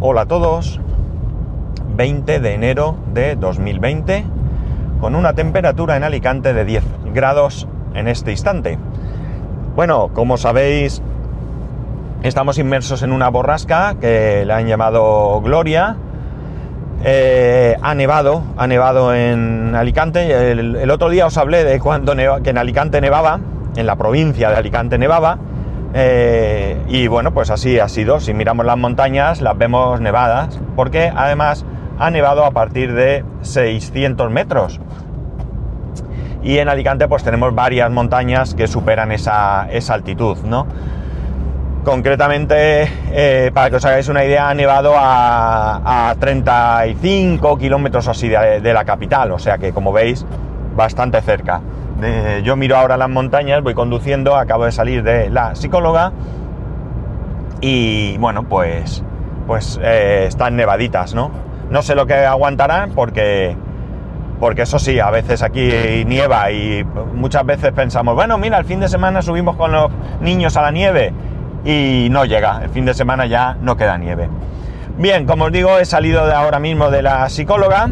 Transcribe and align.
Hola 0.00 0.20
a 0.20 0.26
todos. 0.26 0.78
20 1.96 2.38
de 2.38 2.54
enero 2.54 2.94
de 3.12 3.34
2020 3.34 4.24
con 5.00 5.16
una 5.16 5.32
temperatura 5.32 5.96
en 5.96 6.04
Alicante 6.04 6.54
de 6.54 6.64
10 6.64 6.84
grados 7.12 7.66
en 7.94 8.06
este 8.06 8.30
instante. 8.30 8.78
Bueno, 9.74 10.10
como 10.14 10.36
sabéis, 10.36 11.02
estamos 12.22 12.58
inmersos 12.58 13.02
en 13.02 13.10
una 13.10 13.28
borrasca 13.28 13.96
que 14.00 14.44
le 14.46 14.52
han 14.52 14.68
llamado 14.68 15.40
Gloria. 15.40 15.96
Eh, 17.02 17.76
ha 17.82 17.92
nevado, 17.96 18.44
ha 18.56 18.68
nevado 18.68 19.12
en 19.12 19.74
Alicante. 19.74 20.52
El, 20.52 20.90
otro 20.92 21.10
día 21.10 21.26
os 21.26 21.36
hablé 21.36 21.64
de 21.64 21.80
cuando 21.80 22.14
que 22.14 22.50
en 22.50 22.58
Alicante 22.58 23.00
nevaba, 23.00 23.40
en 23.74 23.86
la 23.86 23.96
provincia 23.96 24.48
de 24.48 24.54
Alicante 24.54 24.96
nevaba. 24.96 25.38
Eh, 25.94 26.76
y 26.88 27.06
bueno, 27.06 27.32
pues 27.32 27.50
así 27.50 27.78
ha 27.78 27.88
sido. 27.88 28.20
Si 28.20 28.34
miramos 28.34 28.66
las 28.66 28.76
montañas, 28.76 29.40
las 29.40 29.56
vemos 29.56 30.00
nevadas, 30.00 30.60
porque 30.76 31.10
además 31.14 31.64
ha 31.98 32.10
nevado 32.10 32.44
a 32.44 32.50
partir 32.50 32.94
de 32.94 33.24
600 33.42 34.30
metros. 34.30 34.80
Y 36.42 36.58
en 36.58 36.68
Alicante 36.68 37.08
pues 37.08 37.24
tenemos 37.24 37.54
varias 37.54 37.90
montañas 37.90 38.54
que 38.54 38.68
superan 38.68 39.12
esa, 39.12 39.62
altitud, 39.62 40.38
¿no? 40.44 40.66
Concretamente, 41.84 42.88
eh, 43.12 43.50
para 43.52 43.70
que 43.70 43.76
os 43.76 43.84
hagáis 43.84 44.08
una 44.08 44.24
idea, 44.24 44.50
ha 44.50 44.54
nevado 44.54 44.92
a, 44.96 46.14
35 46.18 47.56
kilómetros 47.58 48.08
así 48.08 48.28
de, 48.28 48.72
la 48.72 48.84
capital, 48.84 49.32
o 49.32 49.38
sea 49.38 49.58
que 49.58 49.72
como 49.72 49.92
veis, 49.92 50.24
bastante 50.76 51.20
cerca. 51.22 51.60
Yo 52.44 52.56
miro 52.56 52.76
ahora 52.76 52.96
las 52.96 53.08
montañas, 53.08 53.62
voy 53.62 53.74
conduciendo, 53.74 54.36
acabo 54.36 54.64
de 54.64 54.72
salir 54.72 55.02
de 55.02 55.30
la 55.30 55.54
psicóloga 55.54 56.12
y 57.60 58.16
bueno, 58.18 58.44
pues, 58.44 59.02
pues 59.46 59.80
eh, 59.82 60.26
están 60.28 60.56
nevaditas, 60.56 61.14
¿no? 61.14 61.30
No 61.70 61.82
sé 61.82 61.94
lo 61.94 62.06
que 62.06 62.14
aguantarán 62.14 62.92
porque, 62.92 63.56
porque 64.38 64.62
eso 64.62 64.78
sí, 64.78 65.00
a 65.00 65.10
veces 65.10 65.42
aquí 65.42 65.70
nieva 66.06 66.50
y 66.52 66.84
muchas 67.14 67.44
veces 67.44 67.72
pensamos, 67.72 68.14
bueno, 68.14 68.38
mira, 68.38 68.58
el 68.58 68.64
fin 68.64 68.80
de 68.80 68.88
semana 68.88 69.22
subimos 69.22 69.56
con 69.56 69.72
los 69.72 69.90
niños 70.20 70.56
a 70.56 70.62
la 70.62 70.70
nieve 70.70 71.12
y 71.64 72.08
no 72.10 72.24
llega, 72.24 72.60
el 72.62 72.70
fin 72.70 72.84
de 72.84 72.94
semana 72.94 73.26
ya 73.26 73.56
no 73.60 73.76
queda 73.76 73.98
nieve. 73.98 74.28
Bien, 74.98 75.26
como 75.26 75.44
os 75.44 75.52
digo, 75.52 75.78
he 75.78 75.84
salido 75.84 76.26
de 76.26 76.34
ahora 76.34 76.58
mismo 76.58 76.90
de 76.90 77.02
la 77.02 77.28
psicóloga. 77.28 77.88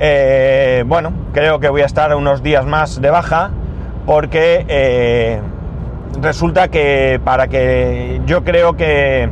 Eh, 0.00 0.84
bueno, 0.86 1.12
creo 1.32 1.60
que 1.60 1.68
voy 1.68 1.82
a 1.82 1.86
estar 1.86 2.14
unos 2.14 2.42
días 2.42 2.66
más 2.66 3.00
de 3.00 3.10
baja 3.10 3.50
porque 4.06 4.64
eh, 4.68 5.40
resulta 6.20 6.68
que 6.68 7.20
para 7.24 7.48
que 7.48 8.20
yo 8.26 8.44
creo 8.44 8.76
que 8.76 9.28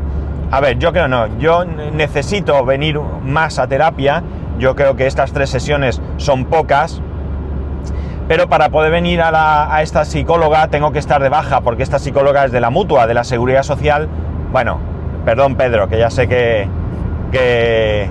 a 0.53 0.61
ver, 0.61 0.79
yo 0.79 0.93
creo 0.93 1.09
no, 1.09 1.39
yo 1.39 1.65
necesito 1.65 2.63
venir 2.67 3.01
más 3.25 3.59
a 3.59 3.67
terapia, 3.67 4.23
yo 4.59 4.77
creo 4.77 4.97
que 4.97 5.07
estas 5.07 5.33
tres 5.33 5.49
sesiones 5.49 6.03
son 6.19 6.45
pocas, 6.45 7.01
pero 8.29 8.51
para 8.51 8.69
poder 8.69 8.93
venir 8.93 9.23
a, 9.23 9.81
esta 9.83 10.05
psicóloga 10.05 10.69
tengo 10.69 10.93
que 10.93 10.99
estar 10.99 11.23
de 11.23 11.31
baja, 11.31 11.63
porque 11.63 11.83
esta 11.83 11.99
psicóloga 11.99 12.45
es 12.45 12.53
de 12.53 12.61
la 12.61 12.69
mutua, 12.69 13.07
de 13.07 13.15
la 13.15 13.25
seguridad 13.25 13.63
social. 13.63 14.11
Bueno, 14.53 14.79
perdón 15.25 15.57
Pedro, 15.57 15.89
que 15.89 15.99
ya 15.99 16.11
sé 16.11 16.29
que, 16.29 16.69
que, 17.33 18.11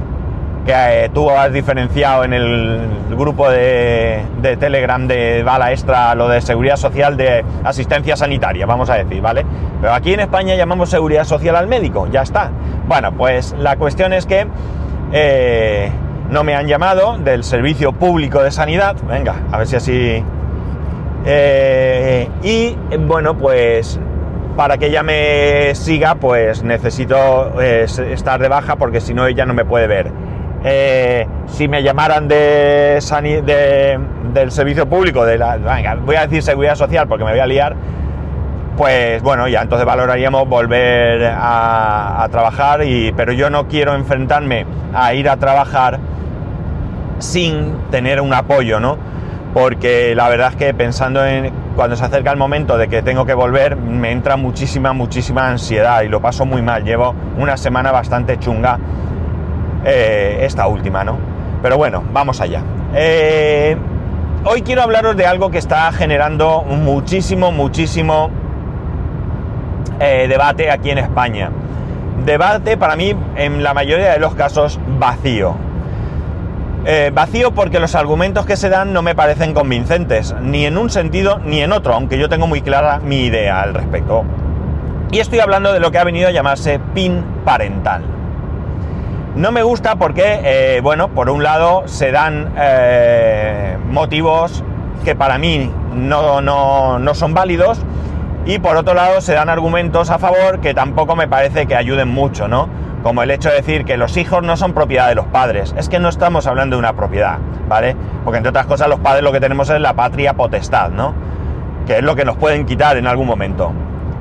que 0.66 0.74
eh, 0.74 1.10
tú 1.10 1.30
has 1.30 1.52
diferenciado 1.52 2.24
en 2.24 2.34
el 2.34 2.80
grupo 3.10 3.50
de, 3.50 4.24
Telegram 4.60 5.08
de 5.08 5.44
bala 5.44 5.72
extra 5.72 6.14
lo 6.16 6.28
de 6.28 6.42
seguridad 6.42 6.76
social 6.76 7.18
de 7.18 7.44
asistencia 7.64 8.16
sanitaria, 8.16 8.66
vamos 8.66 8.90
a 8.90 8.96
decir, 8.96 9.22
¿vale? 9.22 9.46
Pero 9.80 9.94
aquí 9.94 10.14
en 10.14 10.20
España 10.20 10.56
llamamos 10.56 10.90
seguridad 10.90 11.26
social 11.26 11.56
al 11.56 11.68
médico, 11.68 12.08
ya 12.12 12.22
está. 12.22 12.52
Bueno, 12.88 13.12
pues 13.12 13.56
la 13.58 13.76
cuestión 13.78 14.14
es 14.14 14.26
que 14.26 14.48
eh, 15.12 15.92
no 16.30 16.44
me 16.44 16.56
han 16.56 16.68
llamado 16.68 17.18
del 17.18 17.44
Servicio 17.44 17.94
Público 17.94 18.42
de 18.44 18.52
Sanidad, 18.52 18.96
venga, 19.08 19.36
a 19.52 19.58
ver 19.58 19.68
si 19.68 19.76
así... 19.76 20.24
Eh, 21.24 22.28
y 22.42 22.76
bueno, 22.98 23.38
pues 23.38 24.00
para 24.56 24.78
que 24.78 24.88
ella 24.88 25.04
me 25.04 25.74
siga, 25.76 26.16
pues 26.16 26.64
necesito 26.64 27.60
estar 27.62 28.42
de 28.42 28.48
baja 28.48 28.76
porque 28.76 29.00
si 29.00 29.14
no 29.14 29.28
ella 29.28 29.46
no 29.46 29.54
me 29.54 29.66
puede 29.66 29.88
ver. 29.88 30.12
Eh, 30.64 31.28
si 31.48 31.68
me 31.68 31.82
llamaran 31.82 32.28
de, 32.28 33.00
del 34.34 34.52
servicio 34.52 34.88
público, 34.88 35.26
de 35.26 35.38
la, 35.38 35.58
voy 36.06 36.16
a 36.16 36.28
decir 36.28 36.44
seguridad 36.44 36.76
social 36.76 37.08
porque 37.08 37.24
me 37.24 37.32
voy 37.32 37.40
a 37.40 37.48
liar, 37.48 37.76
pues 38.78 39.22
bueno, 39.24 39.48
ya 39.48 39.62
entonces 39.62 39.86
valoraríamos 39.86 40.48
volver 40.48 41.34
a, 41.36 42.28
trabajar, 42.32 42.84
y, 42.84 43.12
pero 43.14 43.34
yo 43.34 43.50
no 43.50 43.68
quiero 43.68 43.96
enfrentarme 43.96 44.66
a 44.94 45.14
ir 45.14 45.30
a 45.30 45.38
trabajar 45.38 46.00
sin 47.18 47.76
tener 47.90 48.22
un 48.22 48.34
apoyo, 48.34 48.80
¿no? 48.80 48.98
Porque 49.54 50.16
la 50.16 50.30
verdad 50.30 50.50
es 50.52 50.56
que 50.56 50.74
pensando 50.74 51.26
en 51.26 51.52
cuando 51.76 51.96
se 51.96 52.06
acerca 52.06 52.32
el 52.32 52.38
momento 52.38 52.78
de 52.78 52.88
que 52.88 53.02
tengo 53.02 53.26
que 53.26 53.34
volver, 53.34 53.76
me 53.76 54.12
entra 54.12 54.38
muchísima, 54.38 54.94
muchísima 54.94 55.50
ansiedad 55.50 56.04
y 56.04 56.08
lo 56.08 56.22
paso 56.22 56.46
muy 56.46 56.62
mal. 56.62 56.84
Llevo 56.84 57.14
una 57.38 57.58
semana 57.58 57.92
bastante 57.92 58.38
chunga 58.40 58.80
eh, 59.86 60.40
esta 60.42 60.68
última, 60.68 61.04
¿no? 61.04 61.18
Pero 61.62 61.78
bueno, 61.78 62.04
vamos 62.12 62.42
allá. 62.42 62.62
Eh, 62.94 63.76
hoy 64.46 64.62
quiero 64.62 64.82
hablaros 64.82 65.16
de 65.16 65.26
algo 65.26 65.52
que 65.52 65.58
está 65.58 65.92
generando 65.92 66.64
muchísimo, 66.64 67.52
muchísimo 67.52 68.30
eh, 70.00 70.28
debate 70.28 70.72
aquí 70.72 70.90
en 70.90 70.98
España. 71.00 71.52
Debate 72.26 72.78
para 72.78 72.96
mí, 72.96 73.16
en 73.36 73.64
la 73.64 73.74
mayoría 73.74 74.12
de 74.12 74.20
los 74.20 74.36
casos, 74.36 74.80
vacío. 75.00 75.56
vacío 77.14 77.52
porque 77.52 77.80
los 77.80 77.96
argumentos 77.96 78.46
que 78.46 78.56
se 78.56 78.70
dan 78.70 78.94
no 78.94 79.02
me 79.02 79.16
parecen 79.16 79.54
convincentes, 79.54 80.36
ni 80.42 80.66
en 80.66 80.78
un 80.78 80.90
sentido 80.90 81.40
ni 81.44 81.62
en 81.62 81.72
otro, 81.72 81.94
aunque 81.94 82.20
yo 82.20 82.30
tengo 82.30 82.46
muy 82.48 82.62
clara 82.62 83.00
mi 83.00 83.22
idea 83.22 83.62
al 83.62 83.74
respecto. 83.74 84.24
Y 85.12 85.20
estoy 85.20 85.40
hablando 85.40 85.74
de 85.74 85.80
lo 85.80 85.92
que 85.92 85.98
ha 85.98 86.04
venido 86.04 86.28
a 86.28 86.32
llamarse 86.32 86.80
PIN 86.94 87.24
parental. 87.44 88.21
No 89.36 89.54
me 89.54 89.64
gusta 89.64 89.96
porque, 89.96 90.42
eh, 90.44 90.82
bueno, 90.84 91.08
por 91.08 91.30
un 91.30 91.42
lado 91.42 91.84
se 91.86 92.12
dan 92.12 92.52
eh, 92.58 93.78
motivos 93.90 94.62
que 95.06 95.16
para 95.16 95.38
mí 95.38 95.72
no, 95.96 96.42
no, 96.42 97.14
son 97.14 97.34
válidos 97.34 97.80
y 98.46 98.60
por 98.60 98.76
otro 98.76 98.94
lado 98.94 99.22
se 99.22 99.34
dan 99.34 99.48
argumentos 99.48 100.10
a 100.10 100.20
favor 100.20 100.60
que 100.60 100.74
tampoco 100.74 101.16
me 101.16 101.30
parece 101.30 101.66
que 101.66 101.76
ayuden 101.76 102.10
mucho, 102.10 102.50
¿no? 102.50 102.68
Como 103.04 103.24
el 103.24 103.32
hecho 103.32 103.50
de 103.50 103.56
decir 103.56 103.86
que 103.86 103.96
los 103.96 104.18
hijos 104.18 104.44
no 104.44 104.58
son 104.58 104.74
propiedad 104.74 105.08
de 105.08 105.16
los 105.16 105.28
padres. 105.28 105.74
Es 105.78 105.88
que 105.88 106.00
no 106.00 106.10
estamos 106.10 106.46
hablando 106.46 106.76
de 106.76 106.80
una 106.80 106.94
propiedad, 106.94 107.38
¿vale? 107.70 107.96
Porque 108.26 108.38
entre 108.38 108.50
otras 108.50 108.66
cosas 108.66 108.90
los 108.90 109.00
padres 109.00 109.24
lo 109.24 109.32
que 109.32 109.40
tenemos 109.40 109.70
es 109.70 109.80
la 109.80 109.94
patria 109.94 110.34
potestad, 110.34 110.90
¿no? 110.90 111.14
Que 111.88 112.00
es 112.00 112.04
lo 112.04 112.18
que 112.18 112.26
nos 112.26 112.36
pueden 112.36 112.66
quitar 112.66 112.98
en 112.98 113.08
algún 113.08 113.28
momento. 113.28 113.72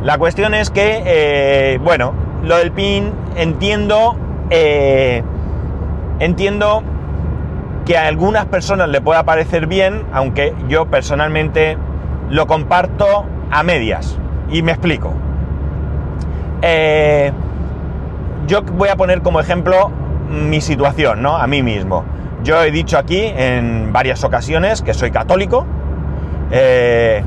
La 0.05 0.19
cuestión 0.19 0.55
es 0.55 0.71
que, 0.71 1.03
eh, 1.05 1.79
bueno, 1.83 2.15
lo 2.45 2.57
del 2.59 2.71
PIN 2.71 3.13
entiendo 3.37 4.17
eh, 4.51 5.23
entiendo 6.19 6.83
que 7.87 7.97
a 7.97 8.07
algunas 8.07 8.47
personas 8.47 8.89
le 8.89 9.01
pueda 9.01 9.25
parecer 9.25 9.67
bien, 9.67 10.05
aunque 10.13 10.55
yo 10.69 10.87
personalmente 10.87 11.77
lo 12.29 12.47
comparto 12.47 13.27
a 13.51 13.63
medias. 13.63 14.19
Y 14.51 14.63
me 14.63 14.73
explico. 14.73 15.13
Eh, 16.63 17.33
yo 18.47 18.63
voy 18.63 18.89
a 18.89 18.97
poner 18.97 19.23
como 19.23 19.41
ejemplo 19.41 19.91
mi 20.29 20.61
situación, 20.61 21.23
¿no? 21.23 21.37
A 21.37 21.47
mí 21.47 21.63
mismo. 21.63 22.05
Yo 22.43 22.63
he 22.63 22.71
dicho 22.71 22.99
aquí 22.99 23.21
en 23.25 23.93
varias 23.93 24.25
ocasiones 24.25 24.83
que 24.83 24.95
soy 24.95 25.11
católico, 25.11 25.67
eh, 26.51 27.23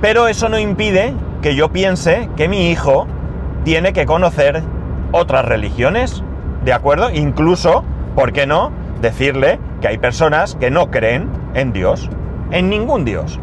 pero 0.00 0.28
eso 0.28 0.48
no 0.48 0.58
impide 0.58 1.14
que 1.42 1.54
yo 1.54 1.70
piense 1.70 2.28
que 2.36 2.48
mi 2.48 2.70
hijo 2.70 3.06
tiene 3.64 3.92
que 3.92 4.04
conocer 4.04 4.62
otras 5.14 5.44
religiones, 5.44 6.24
¿de 6.64 6.72
acuerdo? 6.72 7.08
Incluso, 7.10 7.84
¿por 8.16 8.32
qué 8.32 8.46
no? 8.46 8.72
Decirle 9.00 9.60
que 9.80 9.88
hay 9.88 9.98
personas 9.98 10.56
que 10.56 10.70
no 10.70 10.90
creen 10.90 11.28
en 11.54 11.72
Dios, 11.72 12.10
en 12.50 12.68
ningún 12.68 13.04
Dios. 13.04 13.38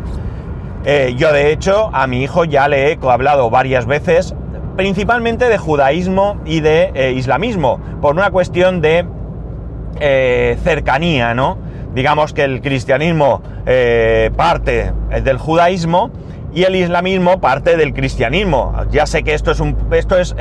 Eh, 0.83 1.13
yo 1.17 1.31
de 1.31 1.51
hecho 1.51 1.89
a 1.93 2.07
mi 2.07 2.23
hijo 2.23 2.43
ya 2.43 2.67
le 2.67 2.91
he 2.91 2.99
hablado 3.03 3.49
varias 3.49 3.85
veces, 3.85 4.35
principalmente 4.75 5.47
de 5.47 5.57
judaísmo 5.57 6.41
y 6.45 6.59
de 6.59 6.91
eh, 6.93 7.13
islamismo, 7.13 7.79
por 8.01 8.15
una 8.15 8.31
cuestión 8.31 8.81
de 8.81 9.05
eh, 10.01 10.57
cercanía, 10.63 11.33
¿no? 11.33 11.57
Digamos 11.93 12.33
que 12.33 12.43
el 12.43 12.61
cristianismo 12.61 13.41
parte 14.35 14.93
del 15.23 15.37
judaísmo 15.37 16.09
y 16.53 16.63
el 16.63 16.75
islamismo 16.75 17.39
parte 17.39 17.77
del 17.77 17.93
cristianismo. 17.93 18.73
Ya 18.89 19.05
sé 19.05 19.23
que 19.23 19.33
esto 19.33 19.51
es 19.51 19.59
un, 19.59 19.77
esto 19.91 20.17
es 20.17 20.33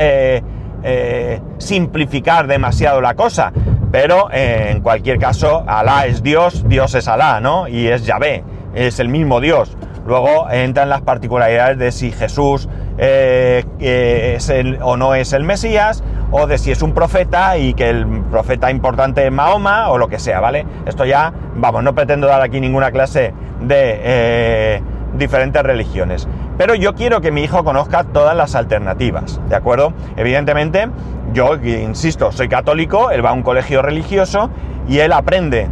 eh, 0.82 1.41
simplificar 1.59 2.47
demasiado 2.47 3.00
la 3.00 3.15
cosa, 3.15 3.53
pero 3.91 4.31
eh, 4.32 4.69
en 4.71 4.81
cualquier 4.81 5.19
caso, 5.19 5.65
Alá 5.67 6.06
es 6.06 6.23
Dios, 6.23 6.69
Dios 6.69 6.94
es 6.94 7.09
Alá, 7.09 7.41
¿no? 7.41 7.69
Y 7.69 7.88
es 7.88 8.06
Yahvé, 8.06 8.44
es 8.75 9.00
el 9.00 9.09
mismo 9.09 9.41
Dios. 9.41 9.77
Luego 10.06 10.50
entran 10.50 10.88
las 10.88 11.03
particularidades 11.03 11.79
de 11.79 11.93
si 11.93 12.11
Jesús 12.11 12.69
eh, 12.99 13.65
es 13.79 14.49
el, 14.49 14.79
o 14.82 14.97
no 14.97 15.15
es 15.15 15.32
el 15.32 15.44
Mesías, 15.44 16.03
o 16.31 16.47
de 16.47 16.59
si 16.59 16.71
es 16.71 16.82
un 16.82 16.94
profeta 16.94 17.59
y 17.59 17.75
que 17.75 17.91
el 17.91 18.06
profeta 18.31 18.71
importante 18.71 19.27
es 19.27 19.32
Mahoma 19.32 19.91
o 19.91 19.99
lo 19.99 20.09
que 20.09 20.19
sea, 20.19 20.41
¿vale? 20.41 20.65
Esto 20.87 21.05
ya, 21.05 21.32
vamos, 21.56 21.82
no 21.82 21.94
pretendo 21.94 22.27
dar 22.27 22.41
aquí 22.41 22.61
ninguna 22.61 22.91
clase 22.91 23.35
de 23.61 24.81
diferentes 25.15 25.62
religiones. 25.62 26.29
Pero 26.59 26.75
yo 26.75 26.95
quiero 26.95 27.21
que 27.21 27.31
mi 27.31 27.43
hijo 27.43 27.65
conozca 27.65 28.05
todas 28.05 28.37
las 28.37 28.55
alternativas, 28.55 29.41
¿de 29.49 29.57
acuerdo? 29.57 29.93
Evidentemente, 30.17 30.89
yo, 31.33 31.57
insisto, 31.57 32.33
soy 32.33 32.49
católico, 32.49 33.11
él 33.11 33.25
va 33.25 33.31
a 33.31 33.33
un 33.33 33.43
colegio 33.43 33.83
religioso 33.83 34.51
y 34.89 34.99
él 34.99 35.12
aprende 35.12 35.69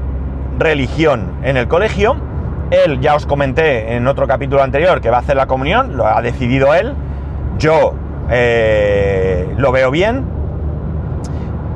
religión 0.58 1.32
en 1.43 1.56
el 1.56 1.69
colegio. 1.69 2.17
Él, 2.70 3.00
ya 3.00 3.14
os 3.14 3.26
comenté 3.26 3.94
en 3.94 4.06
otro 4.06 4.26
capítulo 4.26 4.62
anterior, 4.62 5.00
que 5.00 5.11
va 5.11 5.19
a 5.19 5.20
hacer 5.20 5.37
la 5.37 5.46
comunión, 5.46 5.96
lo 5.96 6.06
ha 6.06 6.20
decidido 6.23 6.75
él. 6.75 6.94
Yo 7.58 7.94
eh, 8.31 9.52
lo 9.56 9.73
veo 9.73 9.91
bien, 9.91 10.25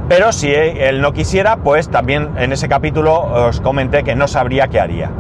pero 0.09 0.33
si 0.33 0.53
él 0.53 1.01
no 1.01 1.13
quisiera, 1.13 1.57
pues 1.57 1.89
también 1.89 2.31
en 2.37 2.53
ese 2.53 2.69
capítulo 2.69 3.15
os 3.15 3.61
comenté 3.61 4.05
que 4.05 4.15
no 4.15 4.29
sabría 4.29 4.69
qué 4.69 4.79
haría. 4.79 5.11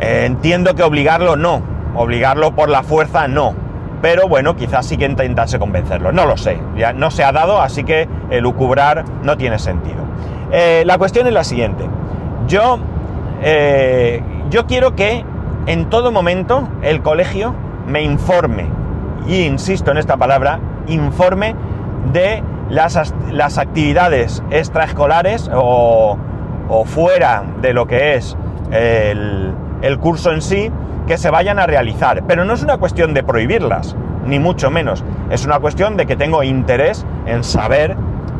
Entiendo 0.00 0.74
que 0.74 0.82
obligarlo 0.82 1.36
no, 1.36 1.62
obligarlo 1.94 2.54
por 2.54 2.68
la 2.68 2.82
fuerza 2.82 3.28
no, 3.28 3.54
pero 4.02 4.28
bueno, 4.28 4.56
quizás 4.56 4.86
sí 4.86 4.96
que 4.96 5.06
intentase 5.06 5.58
convencerlo, 5.58 6.12
no 6.12 6.26
lo 6.26 6.36
sé, 6.36 6.58
ya 6.76 6.92
no 6.92 7.10
se 7.10 7.24
ha 7.24 7.32
dado, 7.32 7.60
así 7.60 7.84
que 7.84 8.08
elucubrar 8.30 9.04
no 9.22 9.36
tiene 9.36 9.58
sentido. 9.58 10.04
Eh, 10.50 10.82
la 10.84 10.98
cuestión 10.98 11.26
es 11.26 11.32
la 11.32 11.44
siguiente, 11.44 11.84
yo, 12.46 12.78
eh, 13.42 14.22
yo 14.50 14.66
quiero 14.66 14.94
que 14.94 15.24
en 15.66 15.88
todo 15.90 16.12
momento 16.12 16.68
el 16.82 17.00
colegio 17.02 17.54
me 17.86 18.02
informe, 18.02 18.66
y 19.26 19.44
insisto 19.44 19.90
en 19.90 19.98
esta 19.98 20.16
palabra, 20.16 20.58
informe 20.86 21.54
de 22.12 22.42
las, 22.68 23.14
las 23.30 23.58
actividades 23.58 24.42
extraescolares 24.50 25.50
o, 25.54 26.18
o 26.68 26.84
fuera 26.84 27.44
de 27.62 27.72
lo 27.72 27.86
que 27.86 28.14
es 28.14 28.36
el, 28.70 29.43
el 29.84 29.98
curso 29.98 30.32
en 30.32 30.40
sí 30.40 30.72
que 31.06 31.18
se 31.18 31.30
vayan 31.30 31.58
a 31.58 31.66
realizar. 31.66 32.24
Pero 32.26 32.44
no 32.46 32.54
es 32.54 32.62
una 32.62 32.78
cuestión 32.78 33.12
de 33.12 33.22
prohibirlas, 33.22 33.94
ni 34.24 34.38
mucho 34.38 34.70
menos. 34.70 35.04
Es 35.30 35.44
una 35.44 35.60
cuestión 35.60 35.98
de 35.98 36.06
que 36.06 36.16
tengo 36.16 36.42
interés 36.42 37.04
en 37.26 37.44
saber 37.44 37.94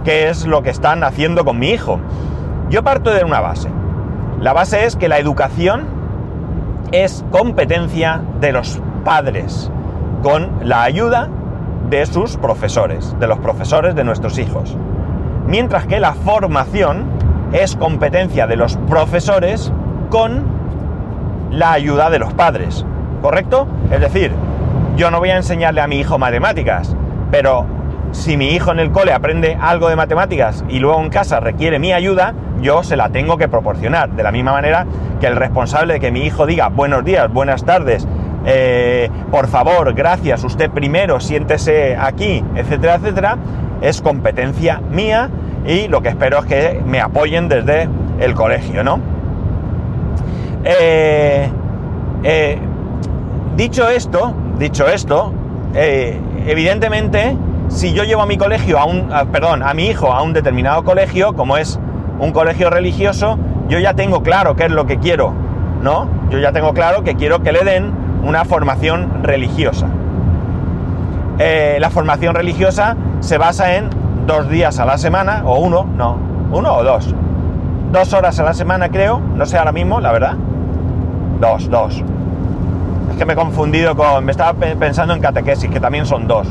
qué 0.04 0.30
es 0.30 0.46
lo 0.46 0.62
que 0.62 0.70
están 0.70 1.04
haciendo 1.04 1.44
con 1.44 1.58
mi 1.58 1.68
hijo. 1.68 2.00
Yo 2.70 2.82
parto 2.82 3.12
de 3.12 3.24
una 3.24 3.40
base. 3.40 3.68
La 4.40 4.54
base 4.54 4.86
es 4.86 4.96
que 4.96 5.08
la 5.08 5.18
educación 5.18 5.86
es 6.92 7.24
competencia 7.30 8.22
de 8.40 8.52
los 8.52 8.80
padres, 9.04 9.70
con 10.22 10.50
la 10.62 10.82
ayuda 10.82 11.28
de 11.90 12.06
sus 12.06 12.38
profesores, 12.38 13.14
de 13.20 13.26
los 13.26 13.38
profesores 13.38 13.94
de 13.94 14.04
nuestros 14.04 14.38
hijos. 14.38 14.78
Mientras 15.46 15.86
que 15.86 16.00
la 16.00 16.14
formación 16.14 17.04
es 17.52 17.76
competencia 17.76 18.46
de 18.46 18.56
los 18.56 18.78
profesores 18.88 19.70
con 20.08 20.53
la 21.54 21.72
ayuda 21.72 22.10
de 22.10 22.18
los 22.18 22.32
padres, 22.34 22.84
¿correcto? 23.22 23.66
Es 23.90 24.00
decir, 24.00 24.32
yo 24.96 25.10
no 25.10 25.18
voy 25.18 25.30
a 25.30 25.36
enseñarle 25.36 25.80
a 25.80 25.86
mi 25.86 26.00
hijo 26.00 26.18
matemáticas, 26.18 26.96
pero 27.30 27.66
si 28.12 28.36
mi 28.36 28.50
hijo 28.50 28.72
en 28.72 28.80
el 28.80 28.90
cole 28.90 29.12
aprende 29.12 29.56
algo 29.60 29.88
de 29.88 29.96
matemáticas 29.96 30.64
y 30.68 30.78
luego 30.78 31.00
en 31.00 31.10
casa 31.10 31.40
requiere 31.40 31.78
mi 31.78 31.92
ayuda, 31.92 32.34
yo 32.60 32.82
se 32.82 32.96
la 32.96 33.08
tengo 33.08 33.36
que 33.36 33.48
proporcionar. 33.48 34.10
De 34.10 34.22
la 34.22 34.32
misma 34.32 34.52
manera 34.52 34.86
que 35.20 35.26
el 35.26 35.36
responsable 35.36 35.94
de 35.94 36.00
que 36.00 36.10
mi 36.10 36.20
hijo 36.20 36.46
diga 36.46 36.68
buenos 36.68 37.04
días, 37.04 37.32
buenas 37.32 37.64
tardes, 37.64 38.06
eh, 38.46 39.10
por 39.30 39.48
favor, 39.48 39.94
gracias, 39.94 40.44
usted 40.44 40.70
primero, 40.70 41.20
siéntese 41.20 41.96
aquí, 41.96 42.44
etcétera, 42.56 42.96
etcétera, 42.96 43.38
es 43.80 44.02
competencia 44.02 44.80
mía 44.90 45.30
y 45.66 45.88
lo 45.88 46.02
que 46.02 46.08
espero 46.08 46.40
es 46.40 46.44
que 46.46 46.82
me 46.84 47.00
apoyen 47.00 47.48
desde 47.48 47.88
el 48.20 48.34
colegio, 48.34 48.84
¿no? 48.84 49.13
Eh, 50.66 51.46
eh, 52.22 52.58
dicho 53.54 53.86
esto, 53.86 54.32
dicho 54.58 54.86
esto, 54.86 55.30
eh, 55.74 56.18
evidentemente, 56.46 57.36
si 57.68 57.92
yo 57.92 58.04
llevo 58.04 58.22
a 58.22 58.26
mi 58.26 58.38
colegio, 58.38 58.78
a 58.78 58.86
un, 58.86 59.10
perdón, 59.30 59.62
a 59.62 59.74
mi 59.74 59.86
hijo 59.88 60.10
a 60.10 60.22
un 60.22 60.32
determinado 60.32 60.82
colegio, 60.82 61.34
como 61.34 61.58
es 61.58 61.78
un 62.18 62.32
colegio 62.32 62.70
religioso, 62.70 63.38
yo 63.68 63.78
ya 63.78 63.92
tengo 63.92 64.22
claro 64.22 64.56
qué 64.56 64.64
es 64.64 64.70
lo 64.70 64.86
que 64.86 64.98
quiero, 64.98 65.34
¿no? 65.82 66.08
Yo 66.30 66.38
ya 66.38 66.52
tengo 66.52 66.72
claro 66.72 67.04
que 67.04 67.14
quiero 67.14 67.42
que 67.42 67.52
le 67.52 67.62
den 67.62 67.92
una 68.22 68.46
formación 68.46 69.22
religiosa. 69.22 69.86
la 71.36 71.90
formación 71.90 72.34
religiosa 72.34 72.96
se 73.20 73.36
basa 73.36 73.76
en 73.76 73.90
dos 74.26 74.48
días 74.48 74.78
a 74.78 74.86
la 74.86 74.96
semana, 74.96 75.42
o 75.44 75.58
uno, 75.58 75.84
no, 75.84 76.16
uno 76.52 76.74
o 76.74 76.84
dos. 76.84 77.14
Dos 77.92 78.12
horas 78.14 78.40
a 78.40 78.44
la 78.44 78.54
semana 78.54 78.88
creo, 78.88 79.20
no 79.20 79.44
sé 79.44 79.58
ahora 79.58 79.72
mismo, 79.72 80.00
la 80.00 80.10
verdad. 80.10 80.36
Dos, 81.40 81.68
dos. 81.68 82.02
Es 83.10 83.16
que 83.16 83.24
me 83.24 83.32
he 83.34 83.36
confundido 83.36 83.94
con... 83.94 84.24
Me 84.24 84.32
estaba 84.32 84.54
pensando 84.54 85.14
en 85.14 85.20
catequesis, 85.20 85.70
que 85.70 85.80
también 85.80 86.06
son 86.06 86.26
dos. 86.26 86.48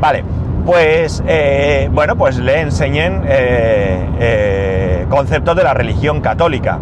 Vale, 0.00 0.24
pues 0.66 1.22
eh, 1.26 1.88
bueno, 1.92 2.16
pues 2.16 2.38
le 2.38 2.60
enseñen 2.60 3.22
eh, 3.26 4.08
eh, 4.18 5.06
conceptos 5.08 5.56
de 5.56 5.62
la 5.62 5.74
religión 5.74 6.20
católica. 6.20 6.78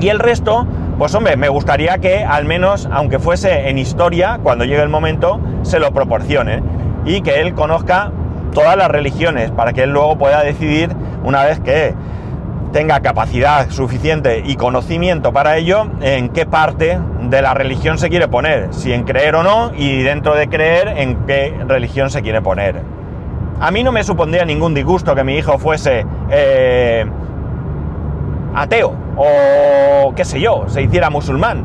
Y 0.00 0.08
el 0.08 0.18
resto, 0.18 0.66
pues 0.98 1.14
hombre, 1.14 1.36
me 1.36 1.48
gustaría 1.48 1.98
que 1.98 2.24
al 2.24 2.44
menos, 2.44 2.88
aunque 2.92 3.18
fuese 3.18 3.68
en 3.68 3.78
historia, 3.78 4.40
cuando 4.42 4.64
llegue 4.64 4.82
el 4.82 4.88
momento, 4.88 5.40
se 5.62 5.78
lo 5.78 5.92
proporcione 5.92 6.62
y 7.04 7.22
que 7.22 7.40
él 7.40 7.54
conozca 7.54 8.12
todas 8.52 8.76
las 8.76 8.88
religiones 8.88 9.50
para 9.50 9.72
que 9.72 9.82
él 9.82 9.90
luego 9.90 10.16
pueda 10.16 10.42
decidir 10.42 10.90
una 11.24 11.44
vez 11.44 11.60
que 11.60 11.94
tenga 12.72 13.00
capacidad 13.00 13.68
suficiente 13.70 14.42
y 14.44 14.56
conocimiento 14.56 15.32
para 15.32 15.56
ello, 15.56 15.86
en 16.00 16.28
qué 16.28 16.46
parte 16.46 16.98
de 17.22 17.42
la 17.42 17.54
religión 17.54 17.98
se 17.98 18.08
quiere 18.08 18.28
poner, 18.28 18.68
si 18.72 18.92
en 18.92 19.04
creer 19.04 19.34
o 19.34 19.42
no, 19.42 19.72
y 19.76 20.02
dentro 20.02 20.34
de 20.34 20.48
creer, 20.48 20.88
en 20.96 21.26
qué 21.26 21.54
religión 21.66 22.10
se 22.10 22.22
quiere 22.22 22.40
poner. 22.40 22.82
A 23.60 23.70
mí 23.70 23.82
no 23.82 23.92
me 23.92 24.04
supondría 24.04 24.44
ningún 24.44 24.72
disgusto 24.72 25.14
que 25.14 25.24
mi 25.24 25.36
hijo 25.36 25.58
fuese 25.58 26.06
eh, 26.30 27.04
ateo 28.54 28.94
o 29.16 30.14
qué 30.14 30.24
sé 30.24 30.40
yo, 30.40 30.64
se 30.68 30.82
hiciera 30.82 31.10
musulmán. 31.10 31.64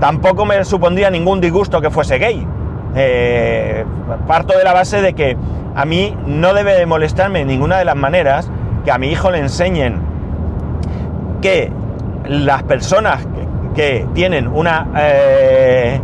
Tampoco 0.00 0.44
me 0.44 0.64
supondría 0.64 1.10
ningún 1.10 1.40
disgusto 1.40 1.80
que 1.80 1.90
fuese 1.90 2.18
gay. 2.18 2.46
Eh, 2.94 3.84
parto 4.26 4.56
de 4.56 4.64
la 4.64 4.72
base 4.72 5.00
de 5.00 5.14
que 5.14 5.36
a 5.74 5.84
mí 5.84 6.16
no 6.26 6.52
debe 6.52 6.74
de 6.74 6.86
molestarme 6.86 7.40
en 7.40 7.48
ninguna 7.48 7.78
de 7.78 7.84
las 7.84 7.96
maneras 7.96 8.50
que 8.84 8.90
a 8.90 8.98
mi 8.98 9.10
hijo 9.10 9.30
le 9.30 9.38
enseñen 9.38 10.09
que 11.40 11.72
las 12.26 12.62
personas 12.62 13.26
que, 13.74 14.06
tienen 14.14 14.50
eh, 14.96 16.00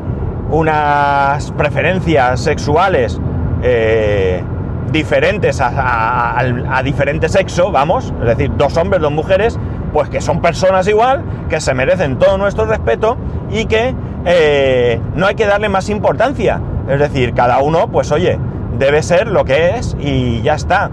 unas 0.50 1.50
preferencias 1.52 2.40
sexuales 2.40 3.20
eh, 3.62 4.42
diferentes 4.90 5.60
a, 5.60 6.80
diferente 6.84 7.28
sexo, 7.28 7.70
vamos, 7.70 8.14
es 8.20 8.26
decir, 8.28 8.50
dos 8.56 8.76
hombres, 8.76 9.02
dos 9.02 9.12
mujeres, 9.12 9.58
pues 9.92 10.08
que 10.08 10.20
son 10.20 10.40
personas 10.40 10.88
igual, 10.88 11.22
que 11.48 11.60
se 11.60 11.74
merecen 11.74 12.18
todo 12.18 12.38
nuestro 12.38 12.64
respeto 12.64 13.16
y 13.50 13.66
que 13.66 13.94
eh, 14.24 15.00
no 15.14 15.26
hay 15.26 15.34
que 15.34 15.46
darle 15.46 15.68
más 15.68 15.90
importancia. 15.90 16.60
Es 16.88 17.00
decir, 17.00 17.34
cada 17.34 17.58
uno, 17.60 17.88
pues 17.88 18.10
oye, 18.12 18.38
debe 18.78 19.02
ser 19.02 19.26
lo 19.26 19.44
que 19.44 19.76
es 19.76 19.96
y 20.00 20.40
ya 20.42 20.54
está. 20.54 20.90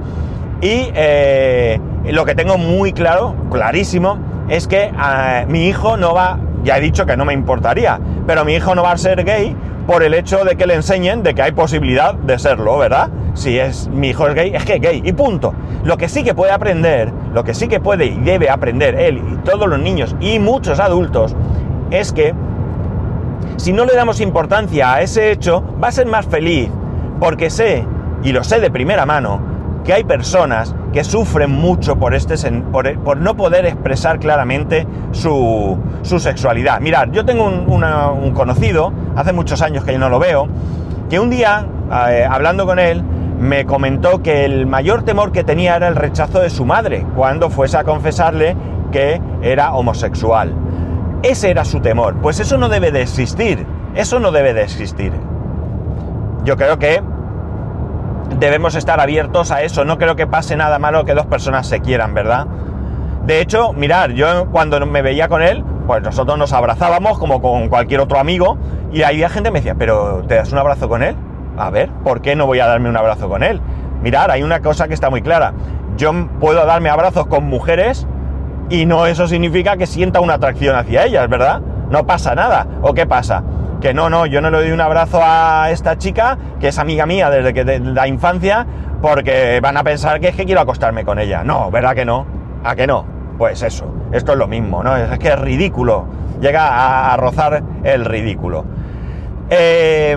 Y 0.62 0.88
lo 2.12 2.26
que 2.26 2.36
tengo 2.36 2.58
muy 2.58 2.94
claro, 2.94 3.36
clarísimo, 3.52 4.18
es 4.50 4.68
que 4.68 4.84
eh, 4.84 5.46
mi 5.48 5.68
hijo 5.68 5.98
no 5.98 6.14
va, 6.14 6.38
ya 6.64 6.78
he 6.78 6.82
dicho 6.82 7.06
que 7.06 7.18
no 7.18 7.26
me 7.26 7.34
importaría, 7.34 8.00
pero 8.28 8.46
mi 8.46 8.54
hijo 8.56 8.76
no 8.76 8.84
va 8.84 8.92
a 8.92 8.98
ser 8.98 9.24
gay 9.24 9.56
por 9.88 10.04
el 10.04 10.14
hecho 10.14 10.46
de 10.46 10.56
que 10.56 10.66
le 10.66 10.76
enseñen 10.76 11.24
de 11.24 11.34
que 11.36 11.42
hay 11.42 11.52
posibilidad 11.52 12.14
de 12.14 12.40
serlo, 12.40 12.78
¿verdad? 12.78 13.10
Si 13.34 13.60
es 13.60 13.88
mi 13.88 14.10
hijo 14.10 14.28
es 14.28 14.36
gay, 14.36 14.56
es 14.56 14.64
que 14.64 14.76
es 14.76 14.82
gay 14.82 15.02
y 15.04 15.12
punto. 15.14 15.54
Lo 15.84 15.98
que 15.98 16.08
sí 16.08 16.24
que 16.24 16.34
puede 16.34 16.52
aprender, 16.52 17.12
lo 17.34 17.44
que 17.44 17.54
sí 17.54 17.68
que 17.68 17.80
puede 17.80 18.06
y 18.06 18.18
debe 18.20 18.50
aprender 18.50 18.96
él 18.96 19.18
y 19.18 19.36
todos 19.38 19.68
los 19.68 19.80
niños 19.80 20.16
y 20.20 20.40
muchos 20.40 20.80
adultos 20.80 21.36
es 21.92 22.14
que 22.14 22.34
si 23.58 23.74
no 23.74 23.86
le 23.86 23.96
damos 23.96 24.20
importancia 24.22 24.94
a 24.94 25.02
ese 25.02 25.32
hecho, 25.32 25.64
va 25.82 25.90
a 25.90 25.92
ser 25.92 26.08
más 26.08 26.26
feliz, 26.26 26.70
porque 27.20 27.50
sé, 27.50 27.86
y 28.24 28.32
lo 28.32 28.44
sé 28.44 28.60
de 28.60 28.72
primera 28.72 29.06
mano, 29.06 29.42
que 29.84 29.94
hay 29.94 30.04
personas 30.04 30.76
que 30.94 31.04
sufren 31.04 31.50
mucho 31.50 31.98
por, 31.98 32.14
este, 32.14 32.36
por, 32.72 33.18
no 33.18 33.36
poder 33.36 33.66
expresar 33.66 34.20
claramente 34.20 34.88
su, 35.12 35.78
sexualidad. 36.04 36.80
Mirad, 36.80 37.10
yo 37.12 37.26
tengo 37.26 37.46
un, 37.46 38.32
conocido, 38.32 38.94
hace 39.16 39.34
muchos 39.34 39.62
años 39.64 39.84
que 39.84 39.94
yo 39.94 40.00
no 40.00 40.10
lo 40.10 40.20
veo, 40.20 40.48
que 41.10 41.20
un 41.20 41.32
día, 41.32 41.66
eh, 42.10 42.26
hablando 42.30 42.68
con 42.68 42.78
él, 42.78 43.04
me 43.40 43.66
comentó 43.66 44.22
que 44.22 44.46
el 44.46 44.68
mayor 44.68 45.04
temor 45.04 45.32
que 45.32 45.44
tenía 45.44 45.76
era 45.76 45.88
el 45.88 45.96
rechazo 45.96 46.40
de 46.40 46.52
su 46.52 46.64
madre 46.64 47.06
cuando 47.16 47.50
fuese 47.50 47.78
a 47.78 47.84
confesarle 47.84 48.56
que 48.92 49.20
era 49.42 49.74
homosexual. 49.74 50.54
Ese 51.24 51.50
era 51.50 51.66
su 51.66 51.80
temor. 51.80 52.16
Pues 52.22 52.40
eso 52.40 52.58
no 52.58 52.70
debe 52.70 52.92
de 52.92 53.02
existir. 53.02 53.66
Eso 53.96 54.20
no 54.20 54.32
debe 54.32 54.54
de 54.54 54.62
existir. 54.62 55.12
Yo 56.44 56.56
creo 56.56 56.78
que 56.78 57.02
debemos 58.40 58.76
estar 58.76 59.00
abiertos 59.00 59.52
a 59.52 59.62
eso. 59.62 59.86
No 59.86 59.98
creo 59.98 60.16
que 60.16 60.28
pase 60.28 60.56
nada 60.56 60.80
malo 60.80 61.06
que 61.06 61.14
dos 61.14 61.26
personas 61.26 61.68
se 61.68 61.80
quieran, 61.80 62.14
¿verdad? 62.14 62.48
De 63.26 63.40
hecho, 63.40 63.74
mirar, 63.74 64.12
yo 64.12 64.48
cuando 64.52 64.86
me 64.86 65.02
veía 65.02 65.30
con 65.30 65.42
él, 65.42 65.64
pues 65.88 66.02
nosotros 66.04 66.38
nos 66.38 66.54
abrazábamos 66.54 67.18
como 67.20 67.42
con 67.42 67.70
cualquier 67.70 68.02
otro 68.02 68.20
amigo 68.20 68.58
y 68.92 69.04
había 69.04 69.30
gente 69.30 69.50
que 69.50 69.54
me 69.54 69.60
decía, 69.60 69.76
pero 69.76 70.24
¿te 70.28 70.36
das 70.36 70.52
un 70.52 70.58
abrazo 70.58 70.90
con 70.90 71.04
él? 71.04 71.16
A 71.58 71.70
ver, 71.70 71.90
¿por 72.04 72.22
qué 72.22 72.36
no 72.36 72.46
voy 72.46 72.60
a 72.60 72.68
darme 72.68 72.90
un 72.90 72.98
abrazo 72.98 73.30
con 73.30 73.44
él? 73.44 73.62
Mirar, 74.02 74.32
hay 74.32 74.44
una 74.44 74.60
cosa 74.60 74.88
que 74.88 74.94
está 74.94 75.10
muy 75.10 75.22
clara. 75.22 75.54
Yo 75.96 76.12
puedo 76.40 76.66
darme 76.66 76.90
abrazos 76.90 77.28
con 77.28 77.46
mujeres 77.46 78.08
y 78.70 78.86
no 78.86 79.06
eso 79.06 79.28
significa 79.28 79.78
que 79.78 79.86
sienta 79.86 80.20
una 80.20 80.34
atracción 80.36 80.76
hacia 80.76 81.06
ellas, 81.06 81.30
¿verdad? 81.30 81.62
No 81.90 82.06
pasa 82.06 82.36
nada. 82.36 82.68
¿O 82.82 82.94
qué 82.94 83.06
pasa? 83.06 83.44
Que 83.84 83.94
no, 83.94 84.10
no, 84.10 84.26
yo 84.26 84.40
no 84.40 84.50
le 84.50 84.60
doy 84.60 84.72
un 84.72 84.80
abrazo 84.80 85.20
a 85.22 85.70
esta 85.70 85.98
chica, 85.98 86.38
que 86.62 86.70
es 86.70 86.80
amiga 86.80 87.06
mía 87.06 87.30
desde 87.30 87.54
que 87.54 87.66
de 87.66 87.80
la 87.82 88.08
infancia, 88.08 88.66
porque 89.02 89.60
van 89.62 89.76
a 89.76 89.84
pensar 89.84 90.22
que 90.22 90.30
es 90.30 90.38
que 90.38 90.46
quiero 90.46 90.62
acostarme 90.62 91.04
con 91.04 91.20
ella. 91.20 91.44
No, 91.44 91.70
¿verdad 91.70 91.94
que 91.94 92.06
no? 92.06 92.26
¿A 92.64 92.78
que 92.78 92.88
no? 92.88 93.06
Pues 93.38 93.62
eso, 93.62 93.94
esto 94.14 94.32
es 94.32 94.38
lo 94.38 94.48
mismo, 94.48 94.84
¿no? 94.84 94.96
Es 94.96 95.20
que 95.20 95.28
es 95.28 95.38
ridículo, 95.38 96.06
llega 96.40 97.12
a, 97.12 97.18
rozar 97.18 97.62
el 97.84 98.06
ridículo. 98.06 98.64
Eh, 99.50 100.16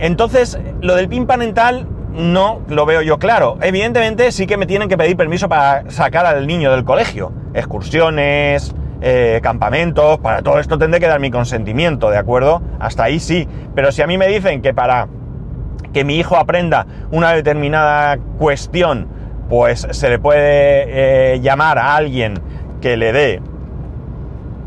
entonces, 0.00 0.58
lo 0.80 0.96
del 0.96 1.08
PIN 1.08 1.28
parental 1.28 1.86
no 2.14 2.62
lo 2.66 2.84
veo 2.84 3.00
yo 3.02 3.20
claro. 3.20 3.58
Evidentemente 3.62 4.32
sí 4.32 4.48
que 4.48 4.56
me 4.56 4.66
tienen 4.66 4.88
que 4.88 4.98
pedir 4.98 5.16
permiso 5.16 5.48
para 5.48 5.88
sacar 5.88 6.26
al 6.26 6.48
niño 6.48 6.72
del 6.72 6.82
colegio. 6.82 7.30
Excursiones, 7.54 8.74
eh, 9.06 9.40
campamentos, 9.42 10.18
para 10.20 10.40
todo 10.40 10.58
esto 10.58 10.78
tendré 10.78 10.98
que 10.98 11.06
dar 11.06 11.20
mi 11.20 11.30
consentimiento, 11.30 12.08
¿de 12.08 12.16
acuerdo? 12.16 12.62
Hasta 12.80 13.04
ahí 13.04 13.20
sí. 13.20 13.46
Pero 13.74 13.92
si 13.92 14.00
a 14.00 14.06
mí 14.06 14.16
me 14.16 14.26
dicen 14.26 14.62
que 14.62 14.72
para 14.72 15.08
que 15.92 16.04
mi 16.04 16.16
hijo 16.16 16.38
aprenda 16.38 16.86
una 17.10 17.32
determinada 17.34 18.16
cuestión, 18.38 19.06
pues 19.50 19.86
se 19.90 20.08
le 20.08 20.18
puede 20.18 21.34
eh, 21.34 21.40
llamar 21.40 21.78
a 21.78 21.96
alguien 21.96 22.40
que 22.80 22.96
le 22.96 23.12
dé 23.12 23.42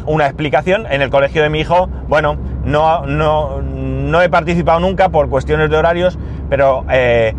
una 0.06 0.28
explicación. 0.28 0.86
En 0.88 1.02
el 1.02 1.10
colegio 1.10 1.42
de 1.42 1.50
mi 1.50 1.62
hijo, 1.62 1.90
bueno, 2.08 2.38
no, 2.64 3.08
no, 3.08 3.64
no 3.64 4.22
he 4.22 4.30
participado 4.30 4.80
nunca 4.80 5.10
por 5.10 5.30
cuestiones 5.30 5.72
de 5.72 5.78
horarios, 5.78 6.20
pero 6.48 6.86
eh, 6.92 7.34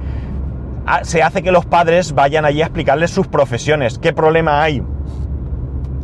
se 1.02 1.22
hace 1.22 1.44
que 1.44 1.52
los 1.52 1.64
padres 1.64 2.12
vayan 2.12 2.44
allí 2.44 2.60
a 2.60 2.64
explicarles 2.64 3.12
sus 3.12 3.28
profesiones. 3.28 4.00
¿Qué 4.00 4.12
problema 4.12 4.64
hay? 4.64 4.82